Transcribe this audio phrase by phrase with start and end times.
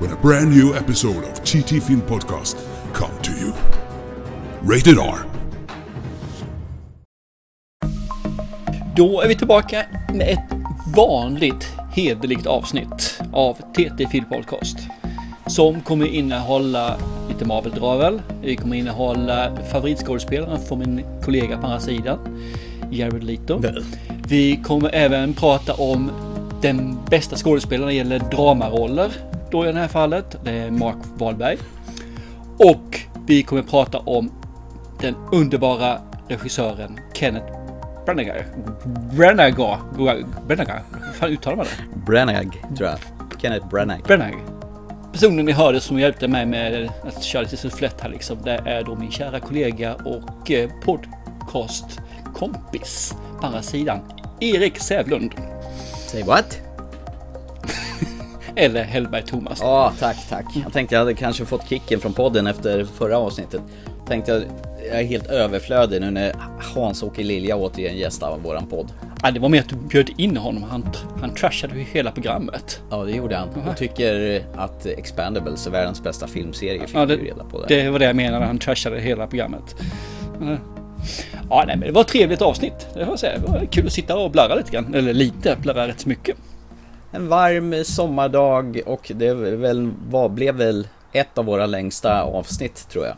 [0.00, 2.56] when a brand new episode of TT Film Podcast
[2.92, 3.52] come to you.
[4.62, 5.18] Rated R.
[8.96, 10.58] Då är vi tillbaka med ett
[10.96, 14.78] vanligt hederligt avsnitt av TT Film Podcast.
[15.46, 16.96] Som kommer innehålla
[17.28, 18.22] lite Marvel-dravel.
[18.42, 22.18] Vi kommer innehålla favoritskådespelaren från min kollega på andra sidan.
[22.90, 23.62] Jared Leto.
[24.28, 26.10] Vi kommer även prata om
[26.62, 29.29] den bästa skådespelaren när det gäller dramaroller.
[29.50, 30.36] Då i det här fallet.
[30.44, 31.58] Det är Mark Wahlberg.
[32.58, 34.30] Och vi kommer prata om
[35.00, 35.98] den underbara
[36.28, 37.46] regissören Kenneth
[38.06, 38.42] Branagh.
[39.12, 39.78] Branagh.
[40.46, 40.70] Branagh.
[41.06, 41.70] Hur fan uttalar man det?
[42.06, 42.98] Branagh, tror jag.
[43.42, 44.02] Kenneth Branagh.
[44.06, 44.36] Branagh.
[45.12, 48.38] Personen ni hörde som hjälpte mig med att köra lite sufflett här liksom.
[48.44, 53.98] Det är då min kära kollega och eh, podcastkompis på andra sidan.
[54.40, 55.32] Erik Sävlund.
[56.06, 56.60] Say what?
[58.60, 59.58] Eller Hellberg Thomas.
[59.62, 60.44] Ja, tack, tack.
[60.64, 63.60] Jag tänkte jag hade kanske fått kicken från podden efter förra avsnittet.
[64.08, 64.42] Tänkte jag,
[64.90, 66.32] jag är helt överflödig nu när
[66.74, 68.92] Hans-Åke Lilja återigen gästar våran podd.
[69.22, 70.62] Ja, det var mer att du bjöd in honom.
[70.62, 70.86] Han,
[71.20, 72.80] han trashade ju hela programmet.
[72.90, 73.48] Ja, det gjorde han.
[73.48, 76.86] Och tycker att Expandables är världens bästa filmserie.
[76.86, 77.82] Fick Ja, det, reda på det.
[77.82, 78.44] det var det jag menade.
[78.44, 79.76] Han trashade hela programmet.
[81.50, 82.86] Ja, nej, men det var ett trevligt avsnitt.
[82.94, 83.38] Det får jag säga.
[83.38, 84.94] Det var kul att sitta och blarra lite grann.
[84.94, 86.36] Eller lite, blarra rätt så mycket.
[87.12, 93.06] En varm sommardag och det väl, vad blev väl ett av våra längsta avsnitt tror
[93.06, 93.16] jag.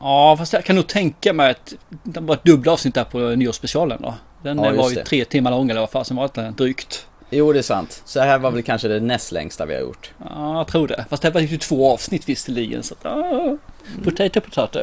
[0.00, 3.18] Ja, fast jag kan nog tänka mig att det var ett dubbla avsnitt där på
[3.18, 4.14] nyårsspecialen då.
[4.42, 5.04] Den Ja, var ju det.
[5.04, 6.54] tre timmar lång eller vad fasen var det?
[6.56, 7.06] Drygt.
[7.30, 8.02] Jo, det är sant.
[8.04, 10.10] Så här var väl kanske det näst längsta vi har gjort.
[10.18, 11.04] Ja, jag tror det.
[11.10, 12.82] Fast det var ju två avsnitt visserligen.
[12.82, 13.56] Så att, ja,
[14.04, 14.78] potato, potato.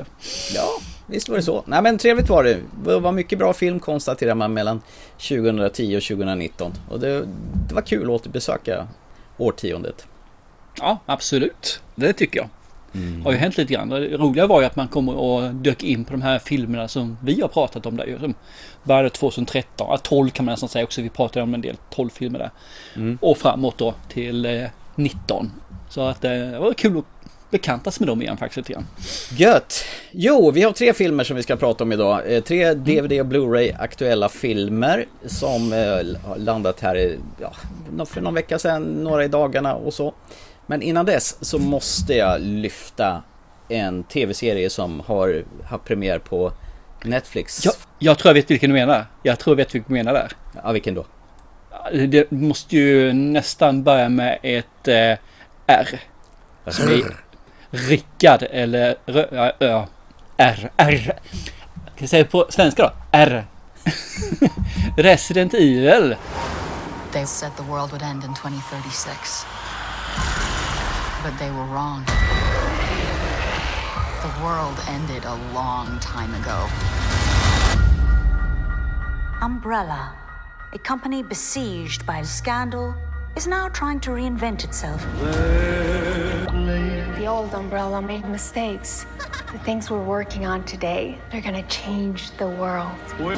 [0.56, 0.68] Ja,
[1.10, 1.64] visst var det så.
[1.66, 2.58] Nej men trevligt var det.
[2.86, 4.82] Det var mycket bra film konstaterar man mellan
[5.18, 6.74] 2010 och 2019.
[6.90, 7.28] Och det,
[7.68, 8.88] det var kul att återbesöka
[9.38, 10.08] årtiondet.
[10.80, 11.82] Ja, absolut.
[11.96, 12.50] Det tycker jag.
[12.92, 13.90] Det har ju hänt lite grann.
[13.90, 17.18] Det roliga var ju att man kom och dök in på de här filmerna som
[17.24, 18.18] vi har pratat om där.
[18.20, 18.34] Som
[18.84, 21.02] började 2013, ja, 12 kan man nästan säga också.
[21.02, 22.52] Vi pratade om en del 12 filmer där.
[23.22, 24.64] Och framåt då till eh,
[24.96, 25.52] 19.
[25.90, 27.06] Så att eh, det var kul att
[27.50, 28.88] bekantas med dem igen faktiskt lite grann.
[29.32, 29.86] Gött!
[30.12, 32.36] Jo, vi har tre filmer som vi ska prata om idag.
[32.36, 35.80] Eh, Tre DVD och Blu-ray aktuella filmer som eh,
[36.28, 37.54] har landat här i, ja,
[38.06, 40.14] för någon vecka sedan, några i dagarna och så.
[40.66, 43.24] Men innan dess så måste jag lyfta
[43.70, 46.52] en tv-serie som har haft premiär på
[47.04, 47.66] Netflix.
[47.66, 49.06] Jag, jag tror jag vet vilken du menar.
[49.24, 50.32] Jag tror jag vet vilken du menar där.
[50.64, 51.06] Ja, vilken då?
[52.08, 55.18] Det måste ju nästan börja med ett eh,
[55.68, 56.00] R.
[56.68, 57.04] Som i
[57.72, 59.88] Rickard eller Rö, ja, ja,
[60.38, 60.72] R.
[60.78, 61.20] R.
[61.86, 62.92] Kan jag säga på svenska då?
[63.12, 63.46] R.
[64.98, 66.16] Resident Evil.
[67.12, 69.46] They said the world would end in 2036.
[71.24, 72.06] But they were wrong.
[74.22, 76.68] The world ended a long time ago.
[79.42, 80.14] Umbrella,
[80.74, 82.94] a company besieged by scandal,
[83.40, 85.02] is now trying to reinvent itself.
[87.18, 89.06] The old umbrella made mistakes.
[89.54, 93.00] The things we're working on today, they're gonna change the world.
[93.18, 93.36] We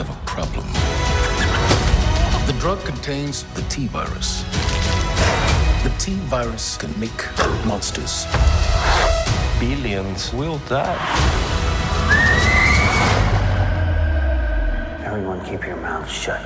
[0.00, 0.64] have a problem.
[2.46, 4.44] The drug contains the T virus.
[5.82, 7.20] The T virus can make
[7.66, 8.24] monsters.
[9.60, 11.49] billions will die.
[15.20, 16.36] Everyone keep your mouth shut.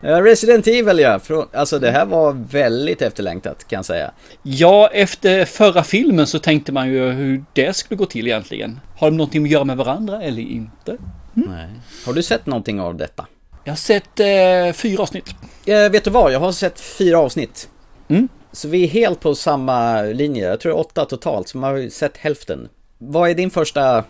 [0.00, 1.20] Resident Evil ja,
[1.52, 4.10] alltså det här var väldigt efterlängtat kan jag säga.
[4.42, 8.80] Ja, efter förra filmen så tänkte man ju hur det skulle gå till egentligen.
[8.96, 10.96] Har de någonting att göra med varandra eller inte?
[11.34, 11.68] Nej.
[12.06, 13.26] Har du sett någonting av detta?
[13.64, 15.34] Jag har sett eh, fyra avsnitt.
[15.66, 17.68] Eh, vet du vad, jag har sett fyra avsnitt.
[18.08, 18.28] Mm.
[18.52, 21.90] Så vi är helt på samma linje, jag tror åtta totalt, så man har ju
[21.90, 22.68] sett hälften.
[22.98, 24.04] Vad är din första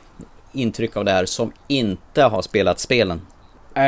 [0.53, 3.21] intryck av det här som inte har spelat spelen?
[3.75, 3.83] Eh,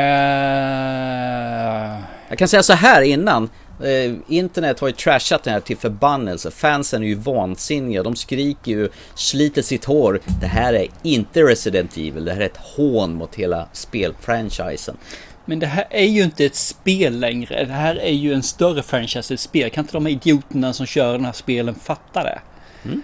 [2.29, 3.49] Jag kan säga så här innan,
[3.83, 6.51] Eh, internet har ju trashat den här till förbannelse.
[6.51, 8.03] Fansen är ju vansinniga.
[8.03, 10.21] De skriker ju, sliter sitt hår.
[10.41, 12.25] Det här är inte Resident Evil.
[12.25, 14.97] Det här är ett hån mot hela spelfranchisen.
[15.45, 17.65] Men det här är ju inte ett spel längre.
[17.65, 19.69] Det här är ju en större franchise ett spel.
[19.69, 22.39] Kan inte de här idioterna som kör den här spelen fatta det?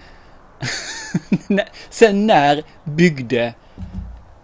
[1.47, 3.53] Nä- Sen när byggde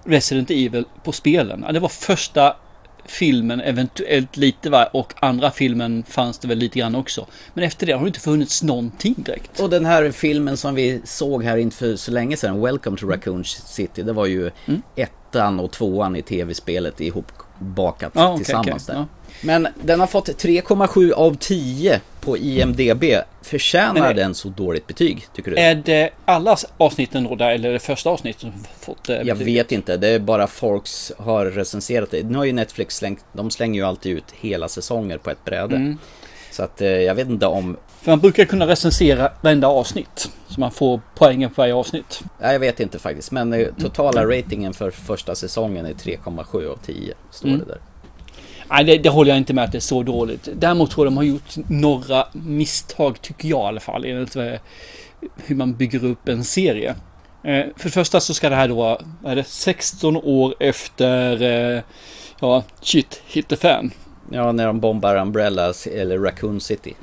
[0.05, 1.63] Resident Evil på spelen?
[1.67, 2.55] Ja, det var första
[3.05, 7.25] filmen eventuellt lite va och andra filmen fanns det väl lite grann också.
[7.53, 9.59] Men efter det har det inte funnits någonting direkt.
[9.59, 13.07] Och den här filmen som vi såg här inte för så länge sedan, Welcome to
[13.07, 14.81] Raccoon City, det var ju Mm.
[14.95, 17.01] ettan och tvåan i tv-spelet
[17.61, 19.01] ihopbakat Ja, okej, tillsammans okej, där.
[19.01, 19.05] ja.
[19.41, 23.03] Men den har fått 3,7 av 10 på IMDB.
[23.41, 25.57] Förtjänar Men den så dåligt betyg, tycker du?
[25.57, 29.35] Är det alla avsnitten då där eller är det första avsnittet som fått eh, Jag
[29.35, 32.23] vet inte, det är bara folks har recenserat det.
[32.23, 35.75] Nu har ju Netflix slängt, de slänger ju alltid ut hela säsonger på ett bräde.
[35.75, 35.97] Mm.
[36.51, 40.29] Så att eh, jag vet inte om, För man brukar kunna recensera varenda avsnitt.
[40.47, 42.21] Så man får poängen på varje avsnitt.
[42.41, 43.31] jag vet inte faktiskt.
[43.31, 47.13] Men eh, totala ratingen för första säsongen är 3,7 av 10.
[47.31, 47.59] Står Mm.
[47.59, 47.77] det där.
[48.69, 50.49] Nej, det, det håller jag inte med att det är så dåligt.
[50.53, 54.53] Däremot tror jag de har gjort några misstag, tycker jag i alla fall, enligt eh,
[55.45, 56.95] hur man bygger upp en serie.
[57.43, 61.83] För det första så ska det här då vara är det 16 år efter,
[62.39, 63.91] ja, shit, hit the fan.
[64.31, 66.93] Ja, när de bombar Umbrellas eller Raccoon City.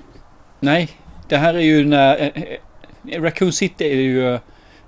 [0.61, 0.88] Nej,
[1.29, 2.31] det här är ju när...
[2.35, 2.43] Eh,
[3.12, 4.38] eh, Raccoon City är ju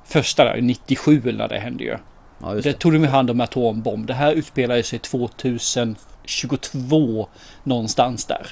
[0.04, 1.96] första där, 97 eller när det hände ju.
[2.42, 2.72] Ja, Det det.
[2.72, 4.06] tog de hand om atombomb.
[4.06, 7.28] Det här utspelar sig 2022
[7.64, 8.46] någonstans där.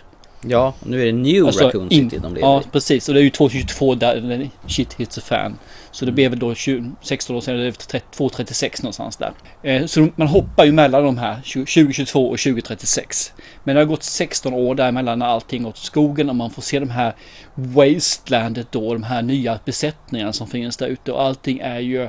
[0.46, 2.64] Ja, nu är det New Alltså, Raccoon in- City de lever Ja, i.
[2.72, 3.08] precis.
[3.08, 5.58] Och det är ju 2022 där shit hits a fan.
[5.94, 9.32] Så det blev väl då 20, 16 år sedan, det 236 någonstans där.
[9.62, 13.32] Eh, så man hoppar ju mellan de här 2022 och 2036.
[13.64, 16.62] Men det har gått 16 år däremellan när allting gått åt skogen och man får
[16.62, 17.14] se de här
[17.54, 22.08] wastelandet då, de här nya besättningarna som finns där ute och allting är ju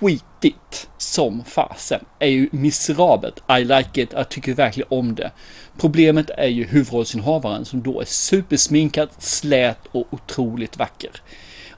[0.00, 2.04] skitigt som fasen.
[2.18, 3.42] Är ju miserabelt.
[3.58, 4.12] I like it.
[4.12, 5.30] Jag tycker verkligen om det.
[5.80, 11.10] Problemet är ju huvudrollsinnehavaren som då är supersminkad, slät och otroligt vacker.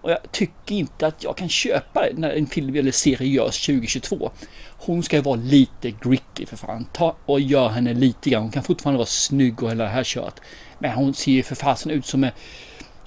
[0.06, 3.66] Och jag tycker inte att jag kan köpa det när en film eller serie görs
[3.66, 4.30] 2022.
[4.78, 6.86] Hon ska ju vara lite gritty för fan.
[6.92, 8.42] Ta och gör henne lite grann.
[8.42, 10.40] Hon kan fortfarande vara snygg och hela det här köret.
[10.78, 12.30] Men hon ser ju för fasen ut som en...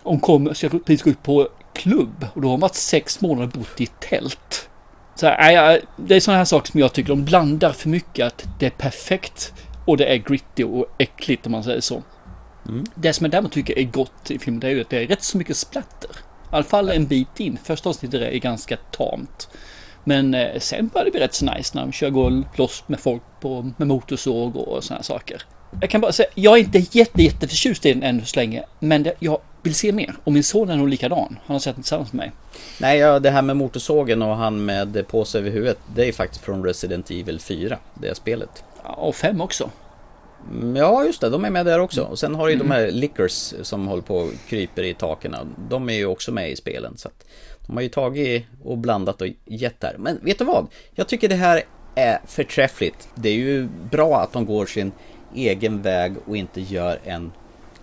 [0.04, 3.48] Hon kommer, ska precis gå ut på klubb och då har hon varit sex månader
[3.48, 4.70] bott i tält.
[5.16, 8.28] Så här, det är sådana här saker som jag tycker de blandar för mycket.
[8.28, 9.54] Att det är perfekt
[9.86, 12.04] och det är gritty och äckligt om man säger så.
[12.96, 15.08] Det som jag däremot tycker är gott i filmen det är ju att det är
[15.08, 16.10] rätt så mycket splatter.
[16.52, 17.58] I alla fall en bit in.
[17.64, 19.50] Första avsnittet är ganska tamt.
[20.04, 23.00] Men eh, sen börjar det bli rätt så nice när de kör gå loss med
[23.00, 25.42] folk på, med motorsåg och sådana saker.
[25.82, 28.64] Jag kan bara säga, jag är inte jätte, jätteförtjust i den ännu så länge.
[28.80, 30.16] Men det, jag vill se mer.
[30.24, 31.40] Och min son är nog likadan.
[31.46, 32.32] Han har sett den tillsammans med mig.
[32.80, 35.78] Nej, ja, det här med motorsågen och han med påse över huvudet.
[35.96, 38.64] Det är faktiskt från Resident Evil 4, det spelet.
[38.84, 39.70] Ja, Och fem också.
[40.52, 41.30] Mm, Ja, just det.
[41.30, 42.04] De är med där också.
[42.04, 45.36] Och sen har du ju de här Lickers som håller på och kryper i taken.
[45.70, 46.98] De är ju också med i spelen.
[46.98, 47.10] Så
[47.68, 49.96] de har ju tagit och blandat och gett där.
[49.98, 50.68] Men vet du vad?
[50.96, 51.64] Jag tycker det här
[51.96, 53.10] är förträffligt.
[53.16, 54.92] Det är ju bra att de går sin
[55.36, 57.32] egen väg och inte gör en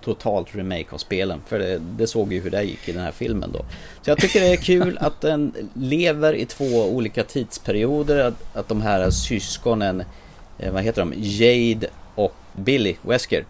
[0.05, 1.41] totalt remake av spelen.
[1.47, 3.65] För det, det såg ju hur det gick i den här filmen då.
[4.03, 8.25] Så jag tycker det är kul att den lever i två olika tidsperioder.
[8.25, 10.03] Att, att de här syskonen,
[10.59, 11.89] eh, vad heter de, Jade
[12.57, 13.45] Billy Wesker.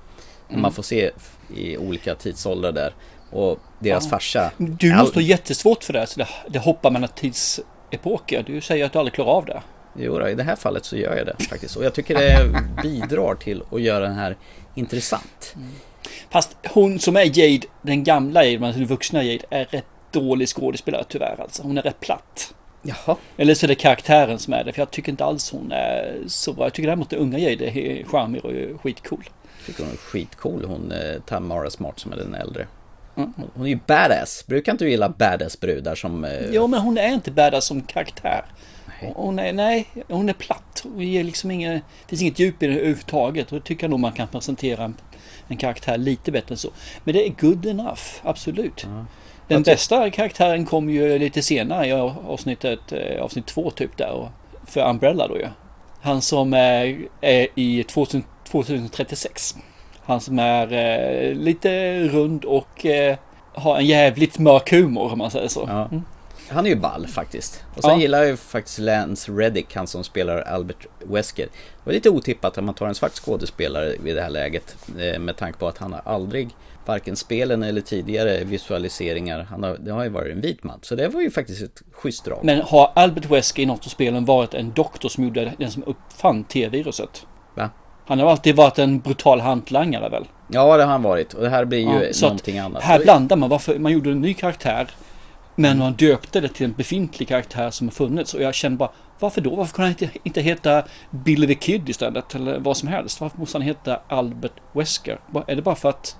[0.48, 1.10] Man får se
[1.56, 2.94] i olika tidsåldrar där.
[3.30, 4.10] Och deras Ja.
[4.10, 4.50] farsa.
[4.58, 6.06] Du måste ha jättesvårt för det.
[6.06, 8.42] Så det, det hoppar mellan tidsepoker.
[8.46, 9.62] Du säger att du aldrig klarar av det.
[9.98, 11.76] Jo, då, i det här fallet så gör jag det faktiskt.
[11.76, 12.50] Och jag tycker det
[12.82, 14.36] bidrar till att göra den här
[14.74, 15.54] intressant.
[16.30, 21.04] Fast hon som är Jade, den gamla Jade, den vuxna Jade, är rätt dålig skådespelare
[21.08, 21.62] tyvärr alltså.
[21.62, 22.54] Hon är rätt platt.
[22.86, 23.16] Jaha.
[23.36, 26.18] Eller så är det karaktären som är det, för jag tycker inte alls hon är
[26.26, 26.64] så bra.
[26.64, 29.28] Jag tycker däremot den unga Jade är charmig och skitcool.
[29.66, 32.66] Tycker hon är skitcool, hon eh, Tamara Smart som är den äldre.
[33.16, 33.32] Mm.
[33.54, 34.44] Hon är ju badass.
[34.46, 36.24] Brukar inte du gilla badass brudar som...
[36.24, 38.44] Eh, Jo, men hon är inte badass som karaktär.
[39.14, 40.82] Hon är, nej, hon är platt.
[40.82, 43.52] Hon ger liksom inget, det finns inget djup i det överhuvudtaget.
[43.52, 44.96] Och då tycker jag nog man kan presentera en,
[45.48, 46.70] en karaktär lite bättre än så.
[47.04, 48.86] Men det är good enough, absolut.
[49.48, 54.28] Den ty- bästa karaktären kom ju lite senare i avsnittet, eh, avsnitt två typ där.
[54.66, 55.46] För Umbrella då ju.
[56.00, 59.56] Han som är, är i 2000, 2036.
[60.04, 63.16] Han som är eh, lite rund och eh,
[63.54, 65.64] har en jävligt mörk humor om man säger så.
[65.68, 65.84] Ja.
[65.84, 66.02] Mm.
[66.48, 67.64] Han är ju ball faktiskt.
[67.76, 67.98] Och sen Ja.
[68.00, 71.44] gillar jag ju faktiskt Lance Reddick, han som spelar Albert Wesker.
[71.46, 71.50] Det
[71.84, 74.76] var lite otippat att man tar en svart skådespelare vid det här läget.
[74.98, 76.48] eh, Med tanke på att han har aldrig,
[76.88, 80.78] varken spelen eller tidigare visualiseringar, han har, det har ju varit en vit man.
[80.82, 82.38] Så det var ju faktiskt ett schysst drag.
[82.42, 85.84] Men har Albert Wesker i något av spelen varit en doktor som gjorde den som
[85.86, 87.26] uppfann T-viruset?
[87.54, 87.70] Va?
[88.06, 90.24] Han har alltid varit en brutal hantlangare väl?
[90.48, 91.34] Ja, det har han varit.
[91.34, 92.82] Och det här blir ju Ja, så någonting annat.
[92.82, 94.90] Här blandar man varför man gjorde en ny karaktär.
[95.54, 98.34] Men man döpte det till en befintlig karaktär som har funnits.
[98.34, 99.56] Och jag kände bara, varför då?
[99.56, 102.34] Varför kunde han inte, inte heta Billy the Kid istället?
[102.34, 103.20] Eller vad som helst.
[103.20, 105.20] Varför måste han heta Albert Wesker?
[105.46, 106.16] Är det bara för att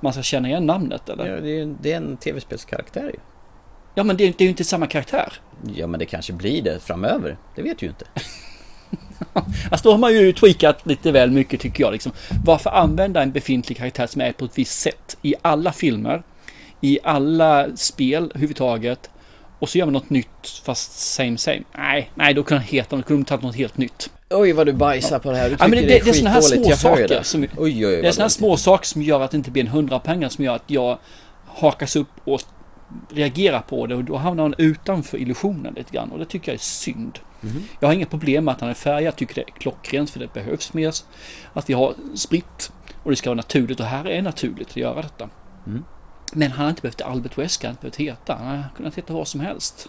[0.00, 1.26] man ska känna igen namnet eller?
[1.26, 3.18] Ja, det, är, ju- det är en tv-spelskaraktär ju.
[3.94, 5.32] Ja men det, är- det är ju inte samma karaktär.
[5.74, 7.36] Ja, men det kanske blir det framöver.
[7.56, 8.04] Det vet ju inte.
[9.70, 11.92] Alltså då har man ju tweakat lite väl mycket tycker jag.
[11.92, 12.12] Liksom.
[12.44, 16.22] Varför använda en befintlig karaktär som är på ett visst sätt i alla filmer,
[16.80, 19.10] i alla spel överhuvudtaget
[19.64, 21.62] och så gör man något nytt fast same same.
[21.76, 24.10] Nej, nej då kunde han heta, då kunde de något helt nytt.
[24.30, 25.50] Oj, vad du bajsar på det här.
[25.50, 27.24] Du Ja, men tycker det, det, är sådana här små saker det.
[27.24, 28.02] som, Oj, oj, oj.
[28.02, 30.44] det är sådana här små saker som gör att det inte blir en hundrapengar som
[30.44, 30.98] gör att jag
[31.46, 32.42] hakas upp och
[33.10, 36.54] reagerar på det och då hamnar man utanför illusionen lite grann och det tycker jag
[36.54, 37.18] är synd.
[37.40, 37.62] Mhm.
[37.80, 40.20] Jag har inga problem med att han är färgad, jag tycker det är klockrent för
[40.20, 40.94] det behövs mer.
[41.52, 45.02] Att vi har spritt och det ska vara naturligt och här är naturligt att göra
[45.02, 45.28] detta.
[45.66, 45.84] Mm.
[46.32, 49.28] Men han har inte behövt Albert Wesker, han behövt heta, han har kunnat heta vad
[49.28, 49.88] som helst.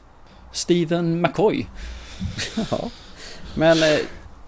[0.52, 1.66] Steven McCoy.
[2.72, 2.90] Ja.
[3.56, 4.00] Men eh,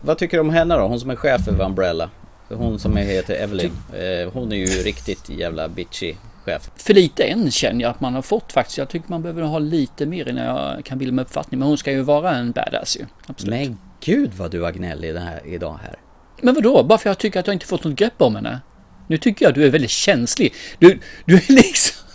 [0.02, 0.88] vad tycker du om henne då?
[0.88, 2.10] Hon som är chef över Umbrella.
[2.50, 3.72] Hon som heter Evelyn.
[3.94, 6.16] Eh, hon är ju riktigt jävla bitchy
[6.46, 6.72] chef.
[6.76, 8.78] För lite än känner jag att man har fått faktiskt.
[8.78, 11.60] Jag tycker man behöver ha lite mer innan jag kan bilda mig uppfattning.
[11.60, 13.06] Men hon ska ju vara en badass ju.
[13.28, 13.60] Absolut.
[13.60, 15.96] Men, gud vad du var gnällig den här, idag här.
[16.42, 16.84] men vadå?
[16.84, 18.60] Bara för jag tycker att jag inte fått något grepp om henne.
[19.08, 20.54] Nu tycker jag att du är väldigt känslig.
[20.80, 22.08] Du, du är liksom...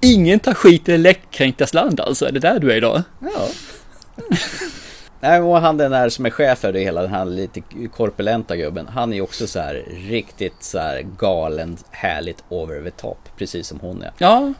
[0.00, 2.26] Ingen tar skit i läckkränktas land alltså.
[2.26, 3.02] Är det där du är idag?
[3.20, 3.48] Ja.
[5.20, 7.62] Nej, och han den där som är chef för det hela, den här lite
[7.92, 8.88] korpulenta gubben.
[8.88, 13.18] Han är också så här riktigt så här galen, härligt over the top.
[13.36, 14.12] Precis som hon är.
[14.18, 14.52] Ja,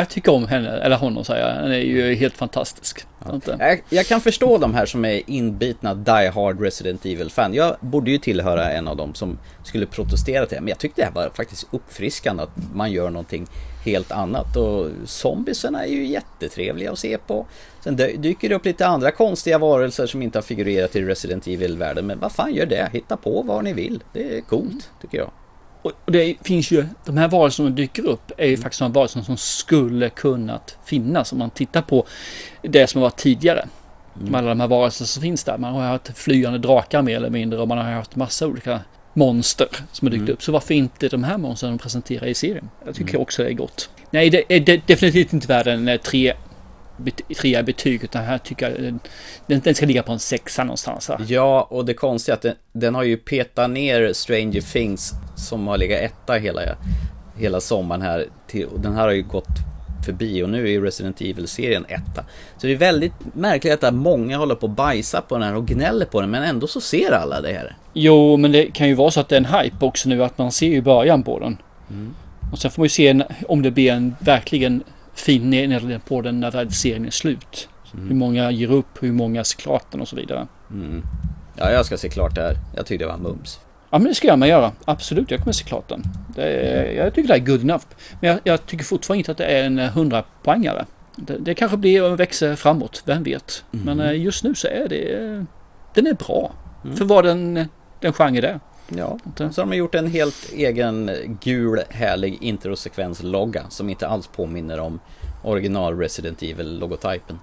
[0.00, 0.68] jag tycker om henne.
[0.70, 1.54] Eller honom säger jag.
[1.54, 3.06] Han är ju helt fantastisk.
[3.32, 3.56] Inte?
[3.60, 7.54] Jag, jag kan förstå de här som är inbitna Die Hard Resident Evil-fan.
[7.54, 10.60] Jag borde ju tillhöra en av dem som skulle protestera till det.
[10.60, 13.46] Men jag tyckte det här var faktiskt uppfriskande att man gör någonting
[13.84, 14.56] helt annat.
[14.56, 17.46] Och zombiesarna är ju jättetrevliga att se på.
[17.80, 21.46] Sen dy- dyker det upp lite andra konstiga varelser som inte har figurerat i Resident
[21.46, 22.06] Evil-världen.
[22.06, 22.88] Men vad fan gör det?
[22.92, 24.02] Hitta på vad ni vill.
[24.12, 25.30] Det är coolt, tycker jag.
[25.84, 29.22] Och det finns ju, de här varelserna som dyker upp är ju faktiskt de varelser
[29.22, 32.06] som skulle kunnat finnas om man tittar på
[32.62, 33.68] det som varit tidigare.
[34.14, 35.58] Med alla de här varelser som finns där.
[35.58, 38.80] Man har haft flygande drakar mer eller mindre och man har haft massa olika
[39.14, 40.42] monster som har dykt upp.
[40.42, 42.68] Så varför inte de här monstren presenterar i serien?
[42.86, 43.90] Jag tycker också det är gott.
[44.10, 46.32] Nej, det är de- definitivt inte värd en eh, tre,
[47.40, 48.98] trea i betyg utan här tycker jag
[49.46, 51.08] den, den ska ligga på en sexa någonstans.
[51.08, 51.26] Här.
[51.28, 55.66] Ja, och det konstiga är att den, den har ju petat ner Stranger Things som
[55.66, 56.60] har legat etta hela,
[57.36, 58.26] hela sommaren här.
[58.46, 59.48] Till, och den här har ju gått
[60.04, 62.24] förbi och nu är Resident Evil-serien etta.
[62.58, 65.66] Så det är väldigt märkligt att många håller på att bajsa på den här och
[65.66, 67.76] gnäller på den men ändå så ser alla det här.
[67.92, 70.38] Jo, men det kan ju vara så att det är en hype också nu att
[70.38, 71.56] man ser ju början på den.
[72.52, 74.82] Och sen får man ju se en, om det blir en verkligen
[75.14, 77.68] fin nedläggning på den när serien är slut.
[78.08, 80.46] Hur många ger upp, hur många ser klart den och så vidare.
[81.56, 82.56] Ja, jag ska se klart det här.
[82.76, 83.60] Jag tyckte det var mums.
[83.90, 84.72] Ja, men det ska jag med göra.
[84.84, 86.02] Absolut, jag kommer se klart den.
[86.36, 87.84] Är, jag tycker det är good enough.
[88.20, 90.84] Men jag, jag tycker fortfarande inte att det är en 100 poängare.
[91.16, 93.64] Det, det kanske blir och växer framåt, vem vet.
[93.70, 95.14] Men eh, just nu så är det...
[95.14, 95.42] eh,
[95.94, 96.52] Den är bra.
[96.96, 97.68] För vad den,
[98.00, 98.60] den genre det är.
[98.88, 101.10] Ja, så har de gjort en helt egen
[101.40, 105.00] gul härlig introsekvenslogga som inte alls påminner om
[105.42, 107.38] original Resident Evil-logotypen.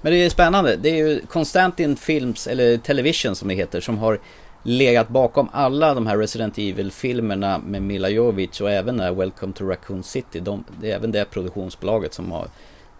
[0.00, 0.76] Men det är spännande.
[0.76, 4.20] Det är ju Constantin Films, eller Television som det heter, som har
[4.62, 9.64] legat bakom alla de här Resident Evil-filmerna med Mila Jovovich och även eh, Welcome to
[9.64, 10.40] Raccoon City.
[10.40, 12.46] De, det är även det produktionsbolaget som har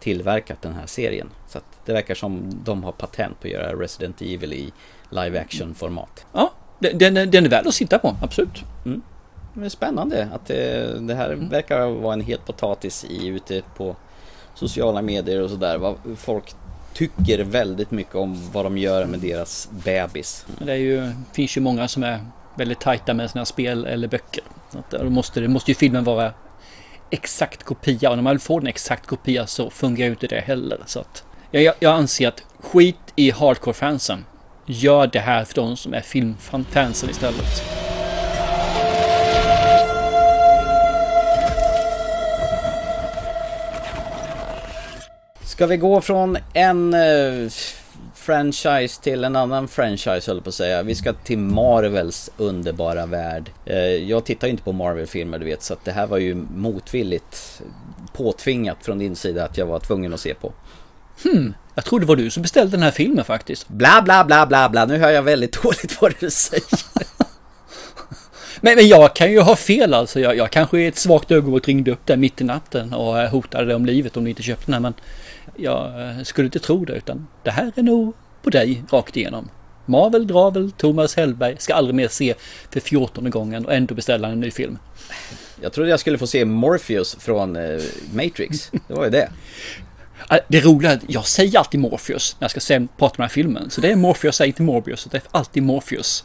[0.01, 1.31] tillverkat den här serien.
[1.49, 4.73] Så det verkar som de har patent på att göra Resident Evil i
[5.11, 6.27] live action-format.
[6.33, 8.65] Ja, den, den, är värd att sitta på, absolut.
[8.85, 9.03] Men
[9.55, 13.97] det är spännande att det, det här verkar vara en het potatis i ute på
[14.55, 15.79] sociala medier och sådär.
[15.79, 16.55] Vad folk
[16.95, 20.47] tycker väldigt mycket om vad de gör med deras bebis.
[20.59, 22.21] Det är ju, finns ju många som är
[22.55, 24.45] väldigt tajta med sina spel eller böcker.
[24.91, 26.33] Då måste, det måste ju filmen vara
[27.11, 30.81] exakt kopia och när man får en exakt kopia så fungerar ju inte det heller.
[30.87, 34.25] Så att jag, jag, jag anser att skit i hardcore-fansen.
[34.67, 37.63] Gör det här för de som är filmfansen istället.
[45.45, 47.51] Ska vi gå från en eh,
[48.15, 50.83] franchise till en annan franchise höll jag på att säga.
[50.83, 53.51] Vi ska till Marvels underbara värld.
[53.67, 56.35] Eh, jag tittar ju inte på Marvel-filmer du vet så att det här var ju
[56.35, 57.63] motvilligt
[58.13, 60.53] påtvingat från din sida att jag var tvungen att se på.
[61.75, 63.69] Jag tror det var du som beställde den här filmen faktiskt.
[63.69, 66.65] Bla bla bla bla bla, nu hör jag väldigt dåligt vad du säger.
[68.65, 70.21] Men, men jag kan ju ha fel alltså.
[70.21, 73.31] Jag, jag kanske i ett svagt ögonblick ringde upp där mitt i natten och eh,
[73.31, 74.81] hotade dig om livet om du inte köpte den här.
[74.81, 74.95] Men
[75.57, 79.49] jag eh, skulle inte tro det utan det här är nog på dig rakt igenom.
[79.87, 82.35] Marvel Dravel, Thomas Hellberg ska aldrig mer se
[82.71, 84.79] för 14 gången och ändå beställa en ny film.
[85.61, 87.81] Jag trodde jag skulle få se Morpheus från eh,
[88.13, 88.71] Matrix.
[88.89, 89.31] Det var ju det.
[90.35, 93.11] Ah, Det roliga är att jag säger alltid Morpheus när jag ska se, prata om
[93.17, 93.71] den här filmen.
[93.71, 95.01] Så det är Morpheus, jag säger inte Morbius.
[95.01, 96.25] så Det är alltid Morpheus.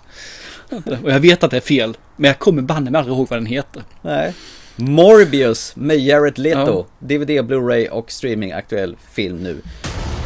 [1.04, 3.40] Och jag vet att det är fel, men jag kommer banne mig aldrig ihåg vad
[3.40, 3.84] den heter.
[4.02, 4.34] Nej.
[4.76, 6.86] Morbius med Jared Leto.
[7.00, 7.08] Ja.
[7.08, 9.62] DVD, Blu-ray och streaming aktuell film nu.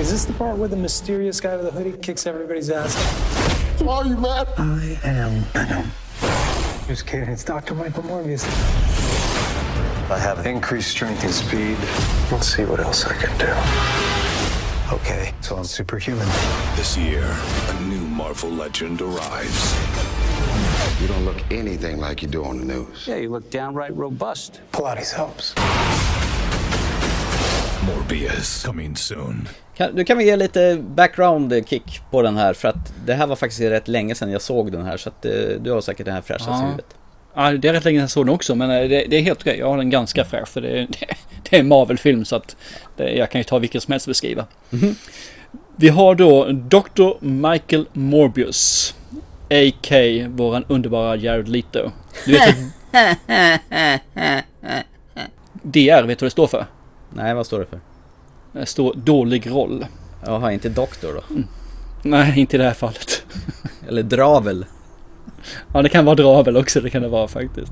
[0.02, 2.98] Is this the part where the mysterious guy with the hoodie kicks everybody's ass?
[3.88, 4.48] Are you mad?
[4.58, 5.84] I am Venom.
[6.90, 7.30] Just kidding.
[7.30, 7.76] It's Dr.
[7.76, 8.46] Michael Morbius.
[10.12, 11.78] I have increased strength and speed.
[12.32, 13.54] Let's see what else I can do.
[14.96, 16.28] Okay, so I'm superhuman.
[16.76, 17.24] This year,
[17.70, 19.74] a new Marvel legend arrives.
[21.02, 23.08] You don't look anything like you do on the news.
[23.08, 24.62] Yeah, you look downright robust.
[24.72, 25.56] Pilates helps.
[27.88, 29.48] Morbius, coming soon.
[29.78, 33.28] Kan, du kan vi ge lite background kick på den här för att det här
[33.28, 36.06] var faktiskt rätt länge sedan jag såg den här så att eh, du har säkert
[36.06, 36.58] den här fräscha Ja.
[36.66, 36.86] huvudet.
[37.36, 39.22] Ja, det är rätt länge sedan jag såg den också, men eh, det, det är
[39.22, 39.58] helt okej.
[39.60, 41.06] Jag har den ganska fräsch för det, är- det,
[41.50, 42.56] det är en Marvel-film så att
[42.98, 44.46] det, jag kan ju ta vilken som helst och beskriva.
[45.76, 47.26] Vi har då Dr.
[47.26, 48.96] Michael Morbius.
[49.50, 49.96] A.K.
[50.30, 51.92] våran underbara Jared Leto.
[52.26, 52.56] Du vet
[55.62, 56.66] DR, vet du vad det står för?
[57.10, 57.80] Nej, vad står det för?
[58.52, 59.86] Det står dålig roll.
[60.26, 61.22] Jaha, inte doktor då?
[62.04, 63.24] Nej, inte i det här fallet.
[63.88, 64.66] Eller dravel?
[65.74, 67.72] Ja, det kan vara dravel också, det kan det vara faktiskt.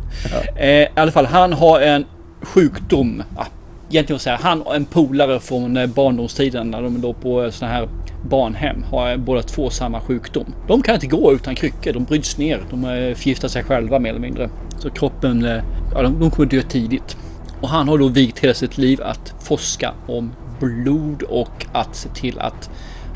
[0.56, 2.06] Eh, I alla fall, han har en
[2.42, 3.24] sjukdom.
[3.38, 3.46] Ja,
[3.90, 7.90] egentligen säga, han och en polare från eh, barndomstiden när de låg på sådana här
[8.30, 10.46] barnhem har båda två samma sjukdom.
[10.68, 14.10] De kan inte gå utan kryckor, de bryts ner, de eh, förgiftar sig själva mer
[14.10, 14.50] eller mindre.
[14.80, 17.18] Så kroppen, eh, ja, de, de kommer dö tidigt.
[17.62, 22.10] Och han har då vigt hela sitt liv att forska om blod och att se
[22.10, 22.70] till att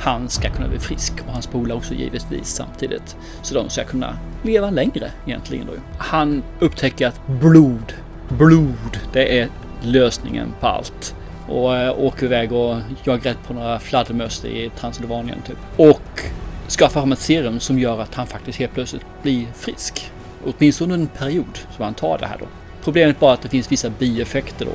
[0.03, 3.15] han ska kunna bli frisk och hans polare också givetvis samtidigt.
[3.41, 5.73] Så de ska kunna leva längre egentligen då.
[5.97, 7.93] Han upptäcker att blod,
[8.29, 9.49] blod, det är
[9.81, 11.15] lösningen på allt.
[11.47, 15.57] Och äh, åker iväg och jagar rätt på några fladdermöss i Transylvanien typ.
[15.77, 16.21] Och
[16.69, 20.11] skaffar fram ett serum som gör att han faktiskt helt plötsligt blir frisk.
[20.45, 22.45] Åtminstone en period som han tar det här då.
[22.83, 24.71] Problemet bara att det finns vissa bieffekter då.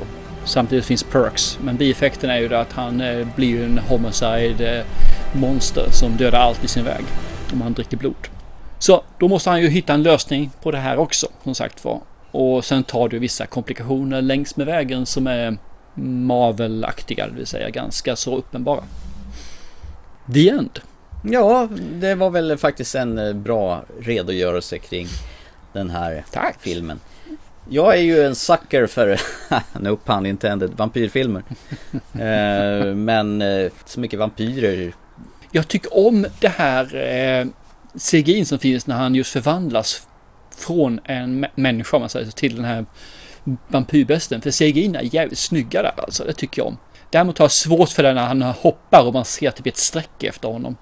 [0.49, 1.59] Samtidigt finns perks.
[1.61, 4.85] Men bieffekten är ju att han eh, blir en homicide eh,
[5.39, 7.03] monster som dödar allt i sin väg.
[7.53, 8.27] Om han dricker blod.
[8.79, 11.27] Så då måste han ju hitta en lösning på det här också.
[11.43, 12.01] Som sagt var.
[12.31, 15.57] Och sen tar det vissa komplikationer längs med vägen som är
[15.93, 17.27] Marvel-aktiga.
[17.27, 18.83] Det vill säga ganska så uppenbara.
[20.33, 20.79] The End.
[21.23, 25.07] Ja, det var väl faktiskt en eh, bra redogörelse kring
[25.73, 26.57] den här Tack.
[26.59, 26.99] filmen.
[27.71, 29.19] Jag är ju en sucker för,
[29.79, 31.43] no pun intended, vampyrfilmer.
[32.13, 34.93] eh, men eh, så mycket vampyrer.
[35.51, 37.47] Jag tycker om det här eh,
[38.11, 40.07] CGI som finns när han just förvandlas
[40.57, 42.85] från en mä- människa om man säger så, till den här
[43.67, 44.41] vampyrbesten.
[44.41, 46.77] För CGI är jävligt snygga där alltså, det tycker jag om.
[47.09, 50.23] Däremot har jag svårt för det när han hoppar och man ser typ ett streck
[50.23, 50.77] efter honom.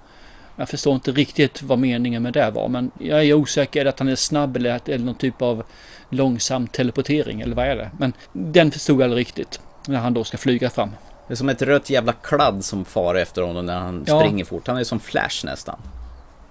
[0.56, 3.80] Jag förstår inte riktigt vad meningen med det var, men jag är osäker.
[3.80, 5.64] Är det att han är snabb eller är någon typ av
[6.10, 7.90] långsam teleportering eller vad är det?
[7.98, 9.60] Men den förstod jag aldrig riktigt.
[9.88, 10.90] När han då ska flyga fram.
[11.28, 14.20] Det är som ett rött jävla kladd som far efter honom när han Ja.
[14.20, 14.66] springer fort.
[14.66, 15.78] Han är som Flash nästan.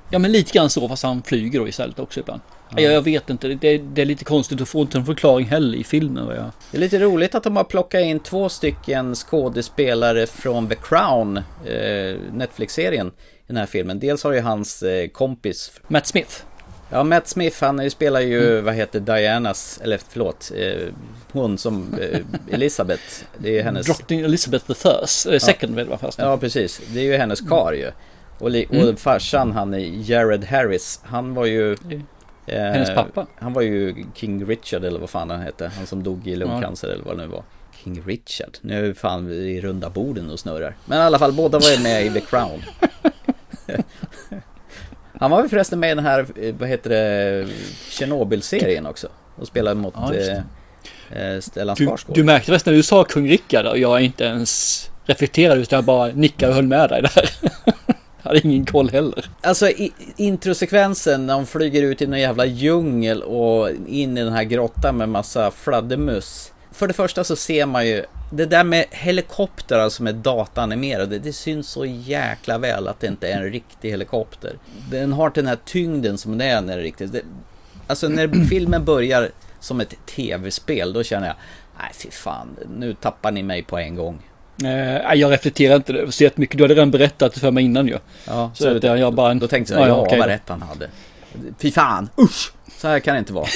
[0.10, 2.42] Ja men lite grann så fast han flyger då istället också ibland.
[2.70, 2.80] Ja.
[2.82, 5.78] Jag, jag vet inte, det, det är lite konstigt att få inte en förklaring heller
[5.78, 6.28] i filmen.
[6.28, 6.46] Jag...
[6.72, 11.38] Det är lite roligt att de har plockat in två stycken skådespelare från The Crown,
[11.38, 14.00] eh, Netflix-serien, i den här filmen.
[14.00, 16.44] Dels har ju hans eh, kompis Matt Smith.
[16.90, 20.88] Ja, Matt Smith han ju- spelar ju, vad heter Dianas, eller förlåt, eh,
[21.32, 22.20] hon som eh,
[22.52, 23.04] Elisabeth.
[23.38, 23.86] Det är hennes...
[23.86, 26.20] Drottning Elizabeth the First, eh, second vill vara fast.
[26.20, 26.82] Ja, precis.
[26.94, 27.92] Det är ju hennes kar ju.
[28.40, 28.90] Och, li- Mm.
[28.90, 31.72] och farsan, han är Jared Harris, han var ju...
[32.50, 33.28] Eh, Hennes pappa.
[33.40, 35.72] Han var ju King Richard eller vad fan han hette.
[35.78, 37.44] Han som dog i lungcancer eller vad det nu var.
[37.84, 38.58] King Richard.
[38.62, 40.76] Nu är vi fan i runda borden och snurrar.
[40.86, 42.62] Men i alla fall, båda var ju med i The Crown.
[45.20, 47.48] Han var väl förresten med i den här, eh, vad heter det,
[47.90, 49.08] Tjernobyl-serien också.
[49.36, 52.16] Och spelade mot Ja, eh, eh, Stellan Du, Skarsgård.
[52.16, 55.84] du märkte förresten när du sa kung Rickard och jag inte ens reflekterade utan jag
[55.84, 57.30] bara nickade och höll med dig där.
[58.22, 59.26] Jag hade ingen koll heller.
[59.42, 64.34] Alltså i, introsekvensen när de flyger ut i någon jävla djungel och in i den
[64.34, 66.52] här grottan med massa fladdermus.
[66.72, 71.20] För det första så ser man ju det där med helikoptrar som är dataanimerade.
[71.20, 74.54] Det syns så jäkla väl att det inte är en riktig helikopter.
[74.92, 77.12] Den har inte den här tyngden som det är när det är riktigt.
[77.12, 77.22] Det,
[77.88, 81.36] alltså när filmen börjar som ett tv-spel då känner jag
[81.80, 84.22] Nej fy fan, nu tappar ni mig på en gång.
[84.64, 86.58] Eh, jag reflekterar inte så jättemycket.
[86.58, 87.98] Du hade redan berättat det för mig innan ju.
[88.26, 89.34] Ja, så, så att jag bara...
[89.34, 90.90] Då tänkte jag, ja, ja okay, vad rätt han hade.
[91.60, 92.52] Fy fan, usch!
[92.78, 93.48] Så här kan det inte vara.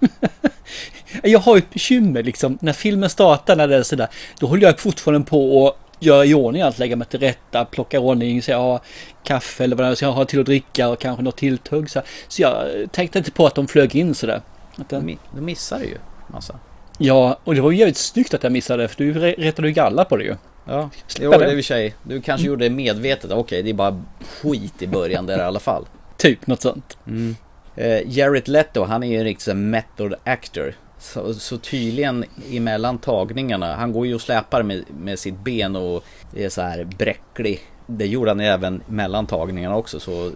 [1.22, 2.58] jag har ett bekymmer liksom.
[2.60, 4.08] När filmen startar, när det är sådär.
[4.38, 7.96] Då håller jag fortfarande på att göra i ordning allt, lägga mig till rätta, plocka
[7.96, 8.80] i ordning så jag har
[9.24, 11.90] kaffe eller vad jag ska ha till att dricka och kanske något tilltugg.
[11.90, 14.40] Så, så jag tänkte inte på att de flög in sådär.
[14.88, 15.18] Den...
[15.34, 15.98] Du missade ju
[16.28, 16.58] massa.
[16.98, 20.04] Ja, och det var ju jävligt snyggt att jag missade för du retade ju galla
[20.04, 20.36] på det ju.
[20.64, 21.94] Ja, jo, det är i och sig.
[22.02, 23.24] Du kanske gjorde det medvetet.
[23.24, 24.04] Okej, okay, det är bara
[24.40, 25.86] skit i början där i alla fall.
[26.16, 26.98] Typ något sånt.
[27.06, 27.36] Mm.
[27.78, 30.74] Uh, Jared Leto, han är ju en riktig method actor.
[31.02, 36.04] Så, så, tydligen emellan tagningarna, han går ju och släpar med, med sitt ben och
[36.36, 37.60] är så här bräcklig.
[37.86, 40.32] Det gjorde han även mellan tagningarna också så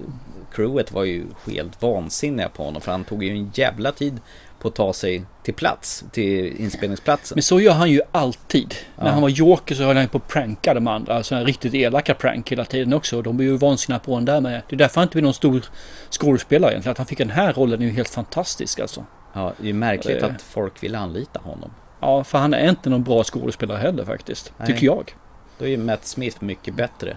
[0.54, 4.20] crewet var ju helt vansinniga på honom för han tog ju en jävla tid
[4.58, 7.36] på att ta sig till plats, till inspelningsplatsen.
[7.36, 8.74] Men så gör han ju alltid.
[8.96, 9.04] Ja.
[9.04, 11.14] När han var Joker så höll han på att pranka de andra.
[11.14, 13.22] Alltså en riktigt elaka prank hela tiden också.
[13.22, 14.62] De blir ju vansinniga på honom där med.
[14.68, 15.64] Det är därför han inte blir någon stor
[16.10, 16.92] skådespelare egentligen.
[16.92, 19.04] Att han fick den här rollen är ju helt fantastisk alltså.
[19.36, 21.70] Ja, det är märkligt att folk vill anlita honom.
[22.00, 24.52] Ja, för han är inte någon bra skådespelare heller faktiskt.
[24.56, 24.66] Nej.
[24.66, 25.14] Tycker jag.
[25.58, 27.16] Då är ju Matt Smith mycket bättre.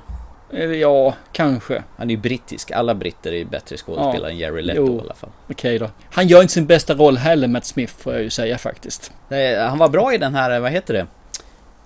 [0.82, 1.84] Ja, kanske.
[1.98, 2.72] Han är ju brittisk.
[2.72, 4.30] Alla britter är ju bättre skådespelare ja.
[4.30, 4.98] än Jerry Leto jo.
[4.98, 5.30] i alla fall.
[5.50, 5.90] Okej då.
[6.12, 9.12] Han gör inte sin bästa roll heller, Matt Smith, får jag ju säga faktiskt.
[9.28, 11.08] Nej, han var bra i den här, vad heter det?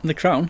[0.08, 0.50] The Crown?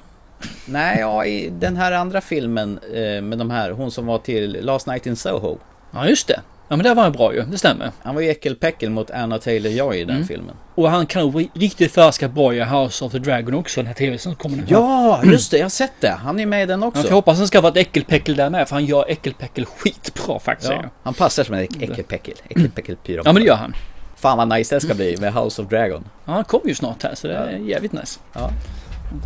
[0.66, 4.58] Nej, ja, i den här andra filmen eh, med de här, hon som var till
[4.62, 5.58] Last Night in Soho.
[5.92, 6.42] Ja, just det.
[6.74, 7.92] Ja men det var bra ju, det stämmer.
[8.04, 10.28] Han var ju äckelpäckel mot Anna Taylor-Joy i den mm.
[10.28, 10.56] filmen.
[10.76, 13.94] Och han kan nog riktigt förskat bra i House of the Dragon också, den här
[13.94, 14.64] tv som kommer nu.
[14.68, 16.10] Ja, just det, jag har sett det.
[16.10, 17.08] Han är med i den också.
[17.08, 20.72] Jag hoppas han ska vara ett äckelpäckel där med, för han gör äckelpäckel skitbra faktiskt.
[20.72, 22.36] Ja, han passar som en äckelpäckel.
[22.50, 23.76] Äckelpäckel Ja men det gör han.
[24.16, 26.04] Fan vad nice det ska bli med House of Dragon.
[26.26, 28.20] Ja, han kommer ju snart här så det är jävligt nice.
[28.34, 28.52] Ja.